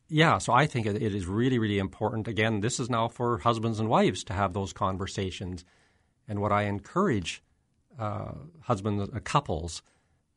yeah, 0.09 0.39
so 0.39 0.53
I 0.53 0.67
think 0.67 0.87
it, 0.87 1.03
it 1.03 1.15
is 1.15 1.27
really 1.27 1.59
really 1.59 1.79
important. 1.79 2.29
Again, 2.29 2.61
this 2.61 2.79
is 2.79 2.89
now 2.91 3.09
for 3.09 3.39
husbands 3.39 3.81
and 3.81 3.89
wives 3.89 4.23
to 4.25 4.35
have 4.35 4.53
those 4.53 4.73
conversations, 4.73 5.65
and 6.29 6.41
what 6.41 6.53
I 6.53 6.65
encourage 6.65 7.43
uh, 7.99 8.33
husbands 8.63 9.11
uh, 9.15 9.21
couples. 9.25 9.83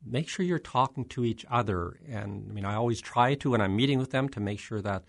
Make 0.06 0.30
sure 0.30 0.46
you're 0.46 0.60
talking 0.60 1.06
to 1.06 1.26
each 1.26 1.46
other, 1.50 2.00
and 2.08 2.48
I 2.50 2.54
mean, 2.54 2.66
I 2.66 2.76
always 2.76 3.02
try 3.02 3.34
to 3.36 3.52
when 3.52 3.62
I'm 3.62 3.76
meeting 3.76 3.98
with 3.98 4.12
them 4.12 4.30
to 4.30 4.40
make 4.40 4.60
sure 4.60 4.82
that 4.82 5.04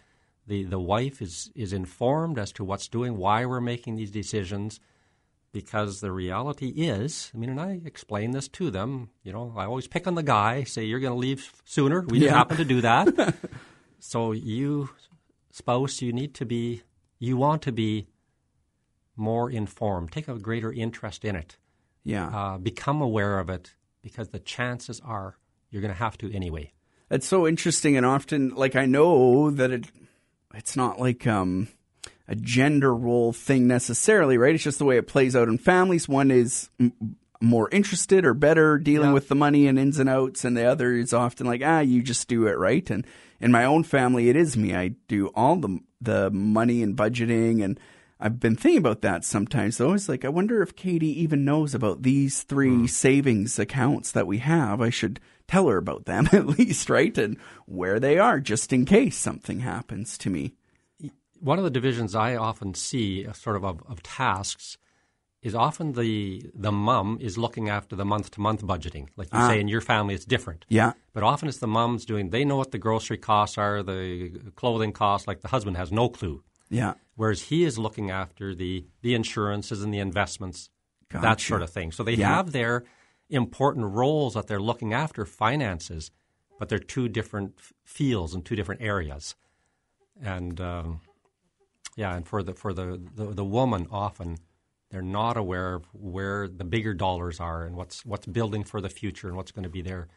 the, 0.47 0.63
the 0.65 0.79
wife 0.79 1.21
is 1.21 1.51
is 1.55 1.73
informed 1.73 2.39
as 2.39 2.53
to 2.53 2.65
what's 2.65 2.89
doing, 2.89 3.17
why 3.19 3.45
we're 3.45 3.61
making 3.61 3.97
these 3.97 4.11
decisions, 4.11 4.81
because 5.53 6.01
the 6.01 6.13
reality 6.13 6.69
is, 6.69 7.31
I 7.35 7.39
mean, 7.39 7.51
and 7.51 7.61
I 7.61 7.81
explain 7.85 8.31
this 8.31 8.49
to 8.49 8.71
them. 8.71 9.11
You 9.23 9.33
know, 9.33 9.53
I 9.57 9.65
always 9.67 9.87
pick 9.89 10.07
on 10.07 10.15
the 10.15 10.23
guy, 10.23 10.65
say 10.65 10.85
you're 10.85 11.01
going 11.01 11.13
to 11.13 11.19
leave 11.19 11.53
sooner. 11.65 12.03
We 12.03 12.19
Yeah. 12.21 12.33
happen 12.35 12.57
to 12.59 12.65
do 12.65 12.81
that. 12.83 13.35
so 13.99 14.33
you, 14.33 14.91
spouse, 15.51 16.01
you 16.01 16.13
need 16.13 16.33
to 16.35 16.47
be, 16.47 16.83
you 17.19 17.37
want 17.37 17.63
to 17.63 17.73
be 17.73 18.07
more 19.17 19.51
informed. 19.51 20.13
Take 20.13 20.29
a 20.29 20.39
greater 20.39 20.73
interest 20.73 21.25
in 21.25 21.35
it. 21.37 21.57
Yeah. 22.07 22.29
Uh, 22.29 22.59
become 22.59 23.03
aware 23.03 23.38
of 23.38 23.51
it, 23.51 23.75
because 24.03 24.29
the 24.29 24.38
chances 24.38 25.01
are 25.05 25.37
you're 25.71 25.83
going 25.83 25.92
to 25.92 25.99
have 25.99 26.16
to 26.19 26.33
anyway. 26.33 26.73
That's 27.09 27.27
so 27.27 27.47
interesting, 27.47 27.97
and 27.97 28.07
often, 28.07 28.51
like 28.55 28.77
I 28.77 28.87
know 28.87 29.51
that 29.51 29.71
it, 29.71 29.87
it's 30.55 30.77
not 30.77 30.99
like 31.01 31.27
um, 31.27 31.69
a 32.29 32.35
gender 32.35 32.95
role 32.95 33.33
thing 33.33 33.66
necessarily, 33.66 34.38
right? 34.38 34.55
It's 34.55 34.64
just 34.64 34.79
the 34.79 34.85
way 34.85 34.97
it 34.97 35.07
plays 35.07 35.37
out 35.37 35.49
in 35.49 35.59
families. 35.59 36.09
One 36.09 36.31
is 36.31 36.69
m- 36.81 37.16
more 37.40 37.69
interested 37.71 38.25
or 38.25 38.35
better 38.35 38.79
dealing 38.79 39.09
Yeah. 39.09 39.14
with 39.14 39.29
the 39.29 39.35
money 39.35 39.66
and 39.66 39.79
ins 39.79 39.99
and 39.99 40.09
outs, 40.09 40.45
and 40.45 40.57
the 40.57 40.64
other 40.64 40.95
is 40.95 41.12
often 41.12 41.47
like, 41.47 41.62
ah, 41.64 41.81
you 41.81 42.03
just 42.03 42.29
do 42.29 42.47
it, 42.47 42.57
right? 42.59 42.88
And 42.90 43.07
in 43.40 43.53
my 43.53 43.64
own 43.64 43.85
family, 43.85 44.29
it 44.29 44.37
is 44.37 44.57
me. 44.57 44.75
I 44.75 44.88
do 45.09 45.29
all 45.35 45.57
the 45.57 45.81
the 46.01 46.31
money 46.31 46.83
and 46.83 46.97
budgeting, 46.97 47.62
and 47.64 47.79
I've 48.18 48.40
been 48.40 48.57
thinking 48.57 48.79
about 48.79 49.02
that 49.02 49.24
sometimes. 49.24 49.76
Though 49.76 49.92
it's 49.92 50.09
like, 50.09 50.24
I 50.24 50.29
wonder 50.29 50.62
if 50.62 50.74
Katie 50.74 51.20
even 51.20 51.44
knows 51.44 51.74
about 51.74 52.02
these 52.02 52.42
three 52.42 52.87
savings 52.87 53.59
accounts 53.59 54.12
that 54.12 54.26
we 54.26 54.38
have. 54.38 54.81
I 54.81 54.90
should 54.90 55.20
tell 55.46 55.68
her 55.68 55.76
about 55.76 56.07
them 56.07 56.29
at 56.33 56.46
least, 56.46 56.88
right? 56.88 57.16
And 57.18 57.37
where 57.66 58.00
they 58.00 58.18
are, 58.18 58.40
just 58.40 58.72
in 58.72 58.85
case 58.85 59.16
something 59.16 59.61
happens 59.61 60.16
to 60.18 60.31
me. 60.31 60.55
one 61.40 61.59
of 61.59 61.64
the 61.64 61.70
divisions 61.70 62.14
I 62.14 62.37
often 62.37 62.74
see, 62.74 63.26
uh, 63.26 63.33
sort 63.33 63.57
of, 63.57 63.64
of 63.64 63.83
of 63.87 64.02
tasks, 64.02 64.79
is 65.42 65.55
often 65.55 65.92
the 65.92 66.42
the 66.55 66.72
mum 66.72 67.18
is 67.20 67.37
looking 67.37 67.68
after 67.68 67.94
the 67.94 68.05
month 68.05 68.31
to 68.33 68.40
month 68.40 68.62
budgeting. 68.62 69.09
Like 69.16 69.29
you 69.33 69.40
say, 69.46 69.61
in 69.61 69.68
your 69.68 69.83
family, 69.83 70.14
it's 70.14 70.24
different. 70.24 70.64
Yeah, 70.68 70.94
But 71.12 71.22
often 71.22 71.48
it's 71.48 71.59
the 71.59 71.68
mums 71.68 72.07
doing. 72.07 72.31
They 72.31 72.44
know 72.44 72.57
what 72.57 72.72
the 72.72 72.79
grocery 72.79 73.18
costs 73.18 73.59
are, 73.59 73.83
the 73.83 74.50
clothing 74.57 74.92
costs. 74.92 75.29
Like 75.29 75.42
the 75.42 75.48
husband 75.48 75.76
has 75.76 75.92
no 75.92 76.09
clue. 76.09 76.42
Yeah, 76.68 76.94
Whereas 77.14 77.42
he 77.42 77.64
is 77.64 77.79
looking 77.79 78.11
after 78.11 78.55
the 78.55 78.87
the 79.02 79.14
insurances 79.14 79.83
and 79.83 79.92
the 79.92 79.98
investments, 80.00 80.68
that 81.11 81.40
sort 81.40 81.62
of 81.62 81.70
thing. 81.70 81.92
So 81.92 82.02
they 82.02 82.14
Yeah. 82.14 82.35
have 82.35 82.52
their 82.52 82.85
important 83.31 83.87
roles 83.94 84.35
that 84.35 84.46
they're 84.46 84.61
looking 84.61 84.92
after 84.92 85.24
finances, 85.24 86.11
but 86.59 86.68
they're 86.68 86.79
two 86.79 87.09
different 87.09 87.59
fields 87.85 88.35
and 88.35 88.44
two 88.44 88.55
different 88.57 88.83
areas. 88.83 89.35
And 90.22 90.61
um, 90.61 91.00
yeah, 91.96 92.14
and 92.14 92.26
for 92.26 92.42
the 92.42 92.55
for 92.55 92.72
the, 92.72 93.00
the 93.14 93.26
the 93.26 93.44
woman 93.44 93.87
often 93.90 94.38
they're 94.90 95.02
not 95.02 95.37
aware 95.37 95.74
of 95.74 95.85
where 95.92 96.46
the 96.48 96.64
bigger 96.64 96.94
dollars 96.94 97.40
are 97.40 97.64
and 97.64 97.76
what's 97.76 98.05
what's 98.05 98.26
building 98.26 98.62
for 98.64 98.81
the 98.81 98.88
future 98.88 99.26
and 99.29 99.37
what's 99.37 99.52
going 99.52 99.64
to 99.64 99.68
be 99.70 99.83
there 99.83 100.09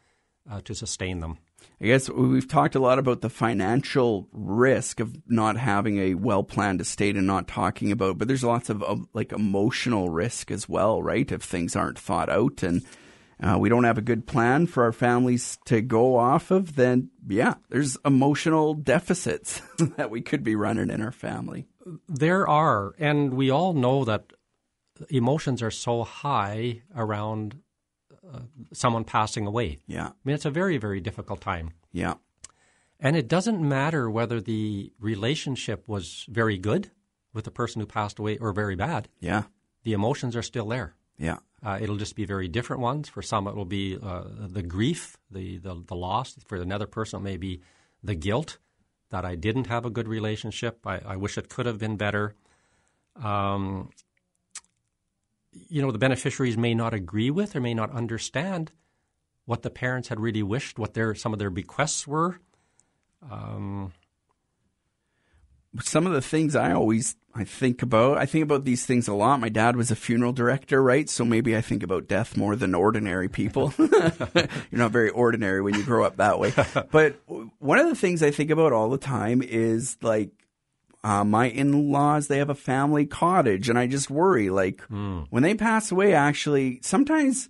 uh, 0.49 0.61
to 0.61 0.75
sustain 0.75 1.19
them. 1.19 1.37
I 1.81 1.85
guess 1.85 2.09
we've 2.09 2.47
talked 2.47 2.75
a 2.75 2.79
lot 2.79 2.99
about 2.99 3.21
the 3.21 3.29
financial 3.29 4.27
risk 4.31 4.99
of 4.99 5.15
not 5.27 5.57
having 5.57 5.97
a 5.97 6.13
well 6.13 6.43
planned 6.43 6.81
estate 6.81 7.15
and 7.15 7.27
not 7.27 7.47
talking 7.47 7.91
about, 7.91 8.17
but 8.17 8.27
there's 8.27 8.43
lots 8.43 8.69
of, 8.69 8.83
of 8.83 9.07
like 9.13 9.31
emotional 9.31 10.09
risk 10.09 10.51
as 10.51 10.67
well, 10.67 11.01
right? 11.01 11.31
If 11.31 11.41
things 11.41 11.75
aren't 11.75 11.99
thought 11.99 12.29
out 12.29 12.63
and 12.63 12.85
uh, 13.41 13.57
we 13.57 13.69
don't 13.69 13.85
have 13.85 13.97
a 13.97 14.01
good 14.01 14.27
plan 14.27 14.67
for 14.67 14.83
our 14.83 14.91
families 14.91 15.57
to 15.65 15.81
go 15.81 16.17
off 16.17 16.51
of, 16.51 16.75
then 16.75 17.09
yeah, 17.27 17.55
there's 17.69 17.97
emotional 18.03 18.73
deficits 18.73 19.61
that 19.97 20.09
we 20.09 20.21
could 20.21 20.43
be 20.43 20.55
running 20.55 20.89
in 20.89 21.01
our 21.01 21.13
family. 21.13 21.65
There 22.07 22.47
are, 22.47 22.93
and 22.99 23.33
we 23.33 23.49
all 23.49 23.73
know 23.73 24.03
that 24.03 24.33
emotions 25.09 25.61
are 25.61 25.71
so 25.71 26.03
high 26.03 26.81
around 26.93 27.59
uh, 28.33 28.39
someone 28.73 29.03
passing 29.03 29.47
away. 29.47 29.79
Yeah, 29.87 30.07
I 30.07 30.11
mean, 30.23 30.35
it's 30.35 30.45
a 30.45 30.51
very, 30.51 30.77
very 30.77 30.99
difficult 31.01 31.41
time. 31.41 31.71
yeah, 31.91 32.15
And 32.99 33.15
it 33.15 33.27
doesn't 33.27 33.61
matter 33.61 34.09
whether 34.09 34.39
the 34.41 34.91
relationship 34.99 35.87
was 35.87 36.25
very 36.29 36.57
good 36.57 36.91
with 37.33 37.45
the 37.45 37.51
person 37.51 37.79
who 37.81 37.85
passed 37.87 38.19
away 38.19 38.37
or 38.37 38.51
very 38.53 38.75
bad. 38.75 39.07
yeah, 39.19 39.43
The 39.83 39.93
emotions 39.93 40.35
are 40.35 40.43
still 40.43 40.67
there. 40.67 40.95
yeah, 41.17 41.37
Uh, 41.63 41.77
it'll 41.81 41.97
just 41.97 42.15
be 42.15 42.25
very 42.25 42.47
different 42.47 42.81
ones. 42.81 43.09
For 43.09 43.21
some, 43.21 43.47
it 43.49 43.55
will 43.55 43.65
be 43.65 43.97
uh, 44.01 44.23
the 44.57 44.63
grief, 44.63 45.17
the, 45.31 45.57
the 45.59 45.73
the 45.87 45.95
loss. 45.95 46.35
For 46.47 46.55
another 46.57 46.87
person, 46.87 47.19
it 47.19 47.23
may 47.23 47.37
be 47.37 47.61
the 48.03 48.15
guilt 48.15 48.57
that 49.09 49.25
I 49.25 49.35
didn't 49.35 49.67
have 49.67 49.85
a 49.85 49.89
good 49.89 50.07
relationship. 50.07 50.85
I, 50.85 50.99
I 51.13 51.15
wish 51.17 51.37
it 51.37 51.49
could 51.49 51.65
have 51.65 51.77
been 51.79 51.97
better. 51.97 52.35
Um, 53.15 53.89
you 55.67 55.81
know, 55.81 55.91
the 55.91 55.97
beneficiaries 55.97 56.57
may 56.57 56.73
not 56.73 56.93
agree 56.93 57.31
with 57.31 57.55
or 57.55 57.59
may 57.59 57.73
not 57.73 57.91
understand 57.91 58.71
what 59.45 59.63
the 59.63 59.69
parents 59.69 60.09
had 60.09 60.19
really 60.19 60.43
wished, 60.43 60.77
what 60.77 60.93
their 60.93 61.15
some 61.15 61.33
of 61.33 61.39
their 61.39 61.49
bequests 61.49 62.07
were. 62.07 62.39
Um, 63.29 63.91
some 65.81 66.07
of 66.07 66.13
the 66.13 66.21
things 66.21 66.55
I 66.55 66.71
always 66.71 67.15
I 67.35 67.43
think 67.43 67.81
about, 67.81 68.17
I 68.17 68.25
think 68.25 68.43
about 68.43 68.65
these 68.65 68.85
things 68.85 69.07
a 69.07 69.13
lot. 69.13 69.39
My 69.39 69.49
dad 69.49 69.75
was 69.75 69.91
a 69.91 69.95
funeral 69.95 70.33
director, 70.33 70.81
right? 70.81 71.07
So 71.07 71.23
maybe 71.23 71.55
I 71.55 71.61
think 71.61 71.83
about 71.83 72.07
death 72.07 72.35
more 72.35 72.55
than 72.55 72.73
ordinary 72.73 73.29
people. 73.29 73.73
You're 73.77 74.47
not 74.71 74.91
very 74.91 75.09
ordinary 75.11 75.61
when 75.61 75.75
you 75.75 75.83
grow 75.83 76.03
up 76.03 76.17
that 76.17 76.39
way. 76.39 76.53
But 76.91 77.19
one 77.59 77.77
of 77.77 77.87
the 77.87 77.95
things 77.95 78.23
I 78.23 78.31
think 78.31 78.49
about 78.49 78.73
all 78.73 78.89
the 78.89 78.97
time 78.97 79.41
is 79.43 79.97
like 80.01 80.31
uh, 81.03 81.23
my 81.23 81.45
in-laws 81.49 82.27
they 82.27 82.37
have 82.39 82.49
a 82.49 82.55
family 82.55 83.05
cottage 83.05 83.69
and 83.69 83.79
i 83.79 83.87
just 83.87 84.09
worry 84.09 84.49
like 84.49 84.81
when 85.29 85.43
they 85.43 85.55
pass 85.55 85.91
away 85.91 86.13
actually 86.13 86.79
sometimes 86.81 87.49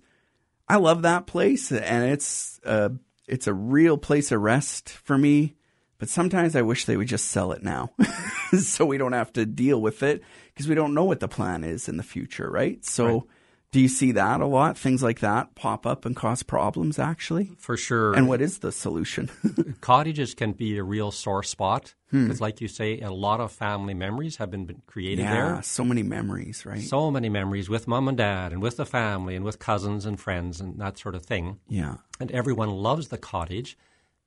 i 0.68 0.76
love 0.76 1.02
that 1.02 1.26
place 1.26 1.72
and 1.72 2.04
it's 2.04 2.60
uh, 2.64 2.90
it's 3.26 3.46
a 3.46 3.54
real 3.54 3.96
place 3.98 4.30
of 4.32 4.40
rest 4.40 4.88
for 4.90 5.18
me 5.18 5.54
but 5.98 6.08
sometimes 6.08 6.54
i 6.54 6.62
wish 6.62 6.84
they 6.84 6.96
would 6.96 7.08
just 7.08 7.26
sell 7.28 7.52
it 7.52 7.62
now 7.62 7.90
so 8.58 8.84
we 8.86 8.98
don't 8.98 9.12
have 9.12 9.32
to 9.32 9.44
deal 9.46 9.80
with 9.80 10.02
it 10.02 10.22
because 10.54 10.68
we 10.68 10.74
don't 10.74 10.94
know 10.94 11.04
what 11.04 11.20
the 11.20 11.28
plan 11.28 11.64
is 11.64 11.88
in 11.88 11.96
the 11.96 12.02
future 12.02 12.48
right? 12.50 12.84
So 12.84 13.26
Do 13.72 13.78
you 13.80 13.86
see 13.88 14.10
that 14.12 14.40
a 14.40 14.46
lot? 14.46 14.76
Things 14.76 15.00
like 15.00 15.20
that 15.20 15.54
pop 15.54 15.86
up 15.86 16.04
and 16.04 16.16
cause 16.16 16.42
problems, 16.42 16.98
actually? 16.98 17.52
For 17.58 17.76
sure. 17.76 18.14
And 18.14 18.26
what 18.26 18.40
is 18.40 18.58
the 18.58 18.72
solution? 18.72 19.30
cottages 19.80 20.34
can 20.34 20.52
be 20.52 20.76
a 20.76 20.82
real 20.82 21.10
sore 21.12 21.44
spot 21.44 21.94
Hmm. 22.10 22.24
because, 22.24 22.40
like 22.40 22.60
you 22.60 22.66
say, 22.66 22.98
a 23.00 23.12
lot 23.12 23.38
of 23.38 23.52
family 23.52 23.94
memories 23.94 24.38
have 24.38 24.50
been, 24.50 24.66
been 24.66 24.82
created 24.86 25.22
yeah, 25.22 25.32
there. 25.32 25.62
so 25.62 25.84
many 25.84 26.02
memories, 26.02 26.66
right? 26.66 26.80
So 26.80 27.08
many 27.12 27.28
memories 27.28 27.68
with 27.70 27.86
mom 27.86 28.08
and 28.08 28.18
dad, 28.18 28.52
and 28.52 28.60
with 28.60 28.78
the 28.78 28.84
family, 28.84 29.36
and 29.36 29.44
with 29.44 29.60
cousins 29.60 30.04
and 30.04 30.18
friends, 30.18 30.60
and 30.60 30.76
that 30.80 30.98
sort 30.98 31.14
of 31.14 31.24
thing. 31.24 31.60
yeah, 31.68 31.98
And 32.18 32.32
everyone 32.32 32.70
loves 32.70 33.08
the 33.08 33.18
cottage, 33.18 33.78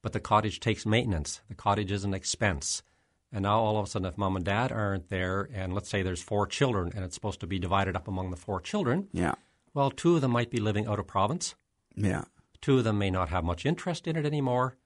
but 0.02 0.14
the 0.14 0.22
cottage 0.22 0.62
takes 0.62 0.86
maintenance. 0.86 1.42
The 1.50 1.56
cottage 1.56 1.92
is 1.92 2.06
an 2.06 2.14
expense. 2.14 2.82
And 3.36 3.42
now 3.44 3.60
all 3.60 3.78
of 3.80 3.86
a 3.88 3.90
sudden, 3.90 4.06
if 4.08 4.18
mom 4.18 4.36
and 4.36 4.46
dad 4.46 4.72
aren't 4.72 5.10
there, 5.10 5.50
and 5.54 5.74
let's 5.74 5.90
say 5.90 6.04
there's 6.04 6.22
four 6.22 6.46
children, 6.46 6.92
and 6.96 7.04
it's 7.04 7.16
supposed 7.16 7.40
to 7.40 7.48
be 7.48 7.58
divided 7.58 7.96
up 7.96 8.08
among 8.08 8.30
the 8.30 8.38
four 8.38 8.62
children, 8.62 9.08
yeah, 9.12 9.34
well, 9.74 9.90
two 9.90 10.16
of 10.16 10.22
them 10.22 10.32
might 10.32 10.52
be 10.52 10.60
living 10.60 10.86
out 10.88 11.00
of 11.00 11.08
province. 11.08 11.56
yeah, 11.96 12.26
Two 12.62 12.78
of 12.78 12.84
them 12.84 12.98
may 13.00 13.10
not 13.10 13.30
have 13.30 13.44
much 13.44 13.66
interest 13.66 14.08
in 14.08 14.16
it 14.16 14.26
anymore, 14.26 14.78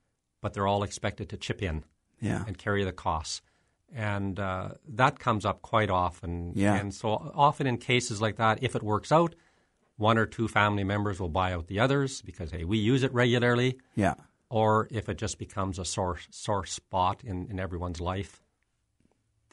but 0.42 0.54
they're 0.54 0.66
all 0.66 0.82
expected 0.84 1.28
to 1.30 1.38
chip 1.38 1.62
in 1.62 1.84
yeah, 2.22 2.44
and 2.48 2.58
carry 2.58 2.84
the 2.86 2.94
costs. 2.94 3.42
And 3.94 4.40
uh, 4.40 4.70
that 4.88 5.20
comes 5.20 5.46
up 5.46 5.62
quite 5.62 5.90
often. 5.90 6.54
Yeah. 6.56 6.76
And 6.76 6.94
so 6.94 7.32
often 7.36 7.68
in 7.68 7.78
cases 7.78 8.22
like 8.22 8.38
that, 8.38 8.64
if 8.64 8.76
it 8.76 8.84
works 8.84 9.12
out, 9.12 9.36
one 9.98 10.18
or 10.18 10.26
two 10.26 10.48
family 10.48 10.84
members 10.84 11.20
will 11.20 11.30
buy 11.30 11.54
out 11.54 11.68
the 11.68 11.80
others 11.80 12.22
because, 12.22 12.52
hey, 12.52 12.64
we 12.64 12.78
use 12.78 13.04
it 13.04 13.14
regularly. 13.14 13.78
yeah. 13.96 14.14
Or 14.50 14.88
if 14.92 15.10
it 15.10 15.18
just 15.18 15.40
becomes 15.40 15.78
a 15.78 15.86
sore, 15.86 16.20
sore 16.30 16.66
spot 16.66 17.22
in, 17.24 17.48
in 17.50 17.60
everyone's 17.60 18.00
life, 18.00 18.42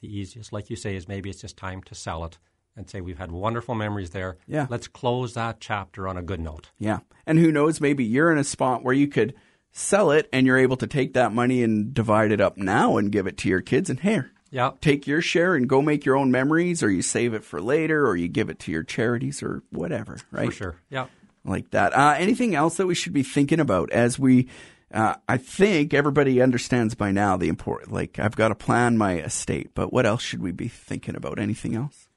the 0.01 0.19
easiest, 0.19 0.53
like 0.53 0.71
you 0.71 0.77
say, 0.77 0.95
is 0.95 1.09
maybe 1.09 1.31
it's 1.31 1.41
just 1.41 1.57
time 1.57 1.83
to 1.85 1.95
sell 1.95 2.25
it 2.25 2.39
and 2.77 2.89
say, 2.89 3.01
we've 3.01 3.19
had 3.19 3.33
wonderful 3.33 3.75
memories 3.75 4.11
there. 4.11 4.37
Yeah. 4.47 4.67
Let's 4.69 4.87
close 4.87 5.35
that 5.35 5.61
chapter 5.61 6.07
on 6.07 6.17
a 6.17 6.23
good 6.23 6.41
note. 6.41 6.71
Yeah. 6.79 7.01
And 7.27 7.39
who 7.39 7.51
knows, 7.51 7.81
maybe 7.81 8.05
you're 8.05 8.31
in 8.31 8.39
a 8.39 8.45
spot 8.45 8.85
where 8.85 8.95
you 8.95 9.09
could 9.09 9.35
sell 9.73 10.13
it 10.13 10.29
and 10.33 10.47
you're 10.47 10.59
able 10.59 10.77
to 10.77 10.87
take 10.87 11.15
that 11.15 11.33
money 11.33 11.63
and 11.63 11.93
divide 11.93 12.31
it 12.31 12.41
up 12.41 12.57
now 12.57 12.97
and 12.97 13.11
give 13.11 13.27
it 13.27 13.39
to 13.39 13.49
your 13.49 13.61
kids 13.61 13.91
and 13.91 13.99
here. 13.99 14.31
Yeah. 14.51 14.73
Take 14.81 15.09
your 15.09 15.21
share 15.21 15.57
and 15.57 15.69
go 15.69 15.83
make 15.83 16.05
your 16.05 16.17
own 16.17 16.31
memories, 16.31 16.85
or 16.85 16.91
you 16.91 17.03
save 17.03 17.35
it 17.35 17.43
for 17.43 17.61
later, 17.61 18.07
or 18.07 18.15
you 18.15 18.29
give 18.29 18.51
it 18.51 18.61
to 18.61 18.71
your 18.71 18.85
charities, 18.85 19.43
or 19.43 19.65
whatever, 19.71 20.19
right? 20.31 20.47
For 20.47 20.53
sure. 20.53 20.77
Yeah. 20.89 21.07
Like 21.45 21.71
that. 21.73 21.93
Uh, 21.93 22.15
anything 22.17 22.55
else 22.55 22.77
that 22.77 22.87
we 22.87 22.95
should 22.95 23.13
be 23.13 23.25
thinking 23.25 23.59
about 23.59 23.91
as 23.91 24.17
we? 24.17 24.49
Uh, 24.95 25.17
I 25.29 25.39
think 25.39 25.93
everybody 25.93 26.41
understands 26.41 26.95
by 26.95 27.11
now 27.11 27.37
the 27.37 27.49
important. 27.49 27.93
Like, 27.93 28.21
I've 28.21 28.37
got 28.37 28.49
to 28.49 28.55
plan 28.55 28.97
my 28.97 29.15
estate, 29.19 29.73
but 29.75 29.93
what 29.93 30.07
else 30.07 30.23
should 30.23 30.41
we 30.41 30.53
be 30.53 30.69
thinking 30.69 31.17
about? 31.17 31.41
Anything 31.41 31.75
else? 31.75 32.09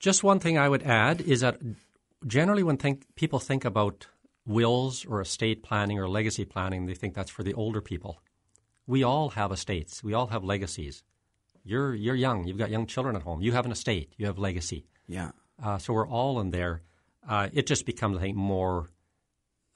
Just 0.00 0.24
one 0.24 0.40
thing 0.40 0.58
I 0.58 0.68
would 0.68 0.82
add 0.82 1.20
is 1.20 1.40
that 1.40 1.60
generally, 2.26 2.64
when 2.64 2.78
think, 2.78 3.04
people 3.14 3.38
think 3.38 3.64
about 3.64 4.08
wills 4.44 5.04
or 5.06 5.20
estate 5.20 5.62
planning 5.62 6.00
or 6.00 6.08
legacy 6.08 6.44
planning, 6.44 6.86
they 6.86 6.94
think 6.94 7.14
that's 7.14 7.30
for 7.30 7.44
the 7.44 7.54
older 7.54 7.80
people. 7.80 8.20
We 8.88 9.04
all 9.04 9.30
have 9.30 9.52
estates. 9.52 10.02
We 10.02 10.12
all 10.12 10.26
have 10.28 10.42
legacies. 10.42 11.04
You're 11.62 11.94
you're 11.94 12.16
young. 12.16 12.44
You've 12.44 12.58
got 12.58 12.70
young 12.70 12.86
children 12.86 13.14
at 13.14 13.22
home. 13.22 13.40
You 13.40 13.52
have 13.52 13.66
an 13.66 13.72
estate. 13.72 14.14
You 14.16 14.26
have 14.26 14.38
legacy. 14.38 14.86
Yeah. 15.06 15.30
Uh, 15.62 15.78
so 15.78 15.92
we're 15.92 16.08
all 16.08 16.40
in 16.40 16.50
there. 16.50 16.82
Uh, 17.28 17.50
it 17.52 17.68
just 17.68 17.86
becomes, 17.86 18.16
I 18.16 18.20
think, 18.22 18.36
more 18.36 18.88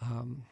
um, 0.01 0.43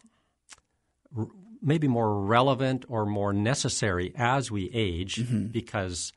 maybe 1.63 1.89
more 1.89 2.21
relevant 2.21 2.85
or 2.89 3.07
more 3.07 3.33
necessary 3.33 4.13
as 4.17 4.51
we 4.51 4.71
age 4.73 5.25
because 5.53 6.13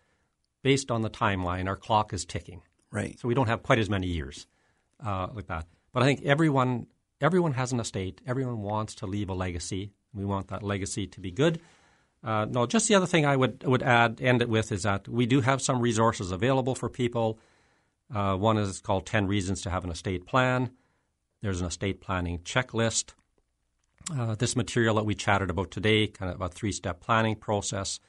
based 0.64 0.90
on 0.90 1.04
the 1.04 1.10
timeline, 1.10 1.68
our 1.68 1.76
clock 1.76 2.12
is 2.12 2.26
ticking. 2.26 2.62
Right. 2.92 3.20
So 3.20 3.28
we 3.28 3.36
don't 3.36 3.48
have 3.48 3.62
quite 3.62 3.80
as 3.80 3.90
many 3.90 4.08
years 4.08 4.48
uh, 5.06 5.28
like 5.34 5.48
that. 5.48 5.68
But 5.94 6.04
I 6.04 6.06
think 6.06 6.24
everyone 6.24 6.88
everyone 7.22 7.54
has 7.54 7.72
an 7.72 7.80
estate. 7.80 8.22
Everyone 8.26 8.62
wants 8.62 8.96
to 8.96 9.06
leave 9.06 9.30
a 9.30 9.34
legacy. 9.34 9.92
We 10.14 10.26
want 10.26 10.48
that 10.48 10.64
legacy 10.64 11.08
to 11.08 11.20
be 11.20 11.32
good. 11.32 11.60
Uh, 12.24 12.46
no, 12.46 12.66
just 12.66 12.88
the 12.88 12.96
other 12.96 13.06
thing 13.06 13.26
I 13.26 13.36
would 13.36 13.64
would 13.64 13.84
add 13.84 14.20
end 14.22 14.42
it 14.42 14.50
with 14.50 14.72
is 14.72 14.84
that 14.84 15.08
we 15.08 15.26
do 15.26 15.42
have 15.42 15.62
some 15.62 15.80
resources 15.80 16.32
available 16.32 16.74
for 16.74 16.90
people. 16.90 17.38
Uh, 18.14 18.36
one 18.36 18.58
is 18.58 18.82
called 18.82 19.06
10 19.06 19.28
Reasons 19.28 19.62
to 19.64 19.70
Have 19.70 19.84
an 19.84 19.92
Estate 19.92 20.26
Plan. 20.26 20.72
There's 21.42 21.62
an 21.62 21.68
estate 21.68 22.02
planning 22.02 22.40
checklist. 22.40 23.14
Uh, 24.14 24.36
this 24.36 24.56
material 24.56 24.96
that 24.96 25.04
we 25.04 25.16
chatted 25.16 25.50
about 25.50 25.72
today, 25.72 26.06
kind 26.06 26.32
of 26.32 26.40
a 26.40 26.48
three 26.48 26.72
step 26.72 27.00
planning 27.00 27.36
process. 27.36 28.00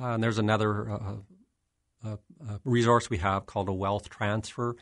Uh, 0.00 0.06
and 0.06 0.22
there's 0.22 0.38
another 0.38 0.90
uh, 0.90 1.14
uh, 2.04 2.16
uh, 2.48 2.58
resource 2.64 3.08
we 3.08 3.18
have 3.18 3.46
called 3.46 3.68
a 3.68 3.72
wealth 3.72 4.10
transfer. 4.10 4.74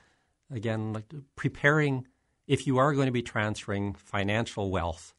Again, 0.50 0.94
like 0.94 1.12
preparing, 1.36 2.06
if 2.46 2.66
you 2.66 2.78
are 2.78 2.94
going 2.94 3.06
to 3.06 3.12
be 3.12 3.20
transferring 3.20 3.92
financial 3.92 4.70
wealth, 4.70 5.12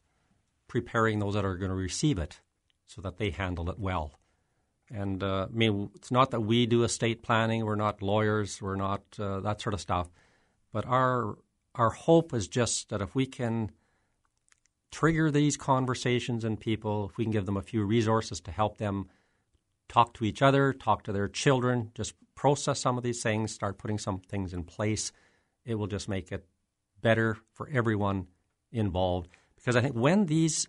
preparing 0.68 1.20
those 1.20 1.36
that 1.36 1.46
are 1.46 1.58
going 1.58 1.70
to 1.70 1.76
receive 1.76 2.18
it 2.18 2.40
so 2.88 3.00
that 3.02 3.18
they 3.18 3.30
handle 3.30 3.70
it 3.70 3.78
well. 3.78 4.20
And 4.90 5.24
I 5.24 5.46
mean, 5.52 5.92
it's 5.94 6.10
not 6.10 6.32
that 6.32 6.42
we 6.42 6.66
do 6.66 6.84
estate 6.84 7.22
planning. 7.22 7.64
We're 7.64 7.76
not 7.76 8.02
lawyers. 8.02 8.60
We're 8.60 8.76
not 8.76 9.04
that 9.12 9.62
sort 9.62 9.76
of 9.76 9.82
stuff. 9.82 10.10
But 10.74 10.88
our 10.88 11.38
our 11.76 11.92
hope 11.92 12.34
is 12.34 12.48
just 12.48 12.90
that 12.90 13.02
if 13.02 13.14
we 13.14 13.28
can 13.28 13.70
trigger 14.92 15.32
these 15.32 15.58
conversations 15.58 16.44
in 16.44 16.58
people, 16.58 17.10
if 17.10 17.18
we 17.18 17.26
can 17.26 17.32
give 17.32 17.46
them 17.46 17.58
a 17.58 17.62
few 17.62 17.84
resources 17.84 18.40
to 18.42 18.52
help 18.52 18.78
them 18.78 19.08
talk 19.88 20.14
to 20.16 20.26
each 20.26 20.42
other, 20.42 20.74
talk 20.74 21.04
to 21.04 21.12
their 21.12 21.28
children, 21.28 21.92
just 21.96 22.14
process 22.36 22.80
some 22.80 22.98
of 22.98 23.04
these 23.04 23.22
things, 23.22 23.54
start 23.54 23.78
putting 23.78 23.98
some 23.98 24.20
things 24.20 24.54
in 24.54 24.64
place, 24.64 25.12
it 25.66 25.76
will 25.76 25.88
just 25.88 26.08
make 26.08 26.32
it 26.32 26.46
better 27.02 27.38
for 27.54 27.70
everyone 27.72 28.28
involved. 28.72 29.30
Because 29.56 29.76
I 29.76 29.82
think 29.82 29.96
when 29.96 30.28
these 30.28 30.68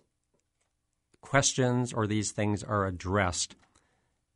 questions 1.21 1.93
or 1.93 2.07
these 2.07 2.31
things 2.31 2.63
are 2.63 2.85
addressed, 2.85 3.55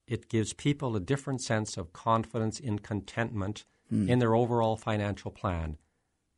it 0.08 0.30
gives 0.30 0.54
people 0.54 0.95
a 0.95 1.00
different 1.00 1.41
sense 1.41 1.78
of 1.78 1.93
confidence 1.93 2.60
in 2.60 2.80
contentment 2.80 3.65
hmm. 3.89 4.08
in 4.08 4.19
their 4.19 4.36
overall 4.36 4.78
financial 4.78 5.32
plan 5.32 5.78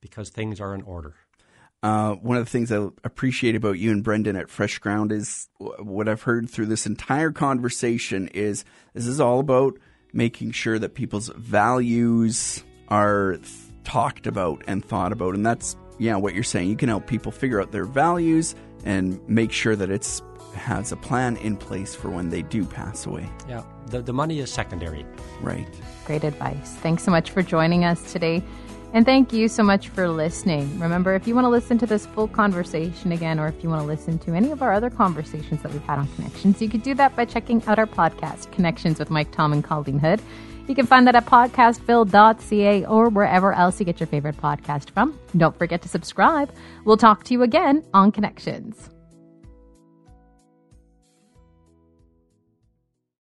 because 0.01 0.29
things 0.29 0.61
are 0.61 0.73
in 0.73 0.81
order. 0.81 1.15
Uh, 1.83 2.15
one 2.15 2.37
of 2.37 2.45
the 2.45 2.49
things 2.49 2.71
I 2.71 2.77
appreciate 3.03 3.55
about 3.55 3.77
you 3.77 3.91
and 3.91 4.03
Brendan 4.03 4.35
at 4.35 4.49
Fresh 4.49 4.79
Ground 4.79 5.11
is 5.11 5.47
what 5.57 6.09
I've 6.09 6.23
heard 6.23 6.49
through 6.49 6.65
this 6.65 6.87
entire 6.87 7.31
conversation 7.31 8.27
is 8.29 8.65
this 8.93 9.05
is 9.05 9.19
all 9.19 9.39
about 9.39 9.77
making 10.11 10.51
sure 10.51 10.79
that 10.79 10.95
people's 10.95 11.29
values 11.29 12.63
are 12.87 13.33
th- 13.37 13.49
talked 13.83 14.25
about 14.25 14.63
and 14.67 14.83
thought 14.83 15.11
about, 15.11 15.35
and 15.35 15.45
that's 15.45 15.75
yeah 15.99 16.15
what 16.15 16.33
you're 16.33 16.43
saying. 16.43 16.69
You 16.69 16.75
can 16.75 16.89
help 16.89 17.05
people 17.05 17.31
figure 17.31 17.61
out 17.61 17.71
their 17.71 17.85
values 17.85 18.55
and 18.83 19.19
make 19.29 19.51
sure 19.51 19.75
that 19.75 19.91
it's 19.91 20.21
has 20.55 20.91
a 20.91 20.95
plan 20.95 21.37
in 21.37 21.55
place 21.55 21.93
for 21.93 22.09
when 22.09 22.29
they 22.29 22.41
do 22.41 22.65
pass 22.65 23.05
away. 23.05 23.29
Yeah, 23.47 23.63
the, 23.87 24.01
the 24.01 24.13
money 24.13 24.39
is 24.39 24.51
secondary. 24.51 25.05
Right. 25.41 25.67
Great 26.05 26.23
advice. 26.23 26.73
Thanks 26.81 27.03
so 27.03 27.11
much 27.11 27.29
for 27.29 27.43
joining 27.43 27.85
us 27.85 28.11
today. 28.11 28.43
And 28.93 29.05
thank 29.05 29.33
you 29.33 29.47
so 29.47 29.63
much 29.63 29.89
for 29.89 30.07
listening. 30.07 30.79
Remember, 30.79 31.13
if 31.13 31.27
you 31.27 31.35
want 31.35 31.45
to 31.45 31.49
listen 31.49 31.77
to 31.79 31.85
this 31.85 32.05
full 32.05 32.27
conversation 32.27 33.11
again, 33.11 33.39
or 33.39 33.47
if 33.47 33.61
you 33.61 33.69
want 33.69 33.81
to 33.81 33.87
listen 33.87 34.17
to 34.19 34.33
any 34.33 34.51
of 34.51 34.61
our 34.61 34.71
other 34.71 34.89
conversations 34.89 35.61
that 35.61 35.71
we've 35.73 35.83
had 35.83 35.99
on 35.99 36.07
Connections, 36.15 36.61
you 36.61 36.69
could 36.69 36.83
do 36.83 36.93
that 36.95 37.15
by 37.15 37.25
checking 37.25 37.61
out 37.67 37.79
our 37.79 37.85
podcast, 37.85 38.51
Connections 38.53 38.97
with 38.97 39.09
Mike 39.09 39.31
Tom 39.31 39.51
and 39.53 39.63
Colleen 39.63 39.99
Hood. 39.99 40.21
You 40.67 40.75
can 40.75 40.85
find 40.85 41.07
that 41.07 41.15
at 41.15 41.25
podcastville.ca 41.25 42.85
or 42.85 43.09
wherever 43.09 43.53
else 43.53 43.79
you 43.79 43.85
get 43.85 43.99
your 43.99 44.07
favorite 44.07 44.37
podcast 44.37 44.89
from. 44.91 45.17
Don't 45.35 45.57
forget 45.57 45.81
to 45.83 45.89
subscribe. 45.89 46.51
We'll 46.83 46.97
talk 46.97 47.23
to 47.25 47.33
you 47.33 47.43
again 47.43 47.85
on 47.93 48.11
Connections. 48.11 48.89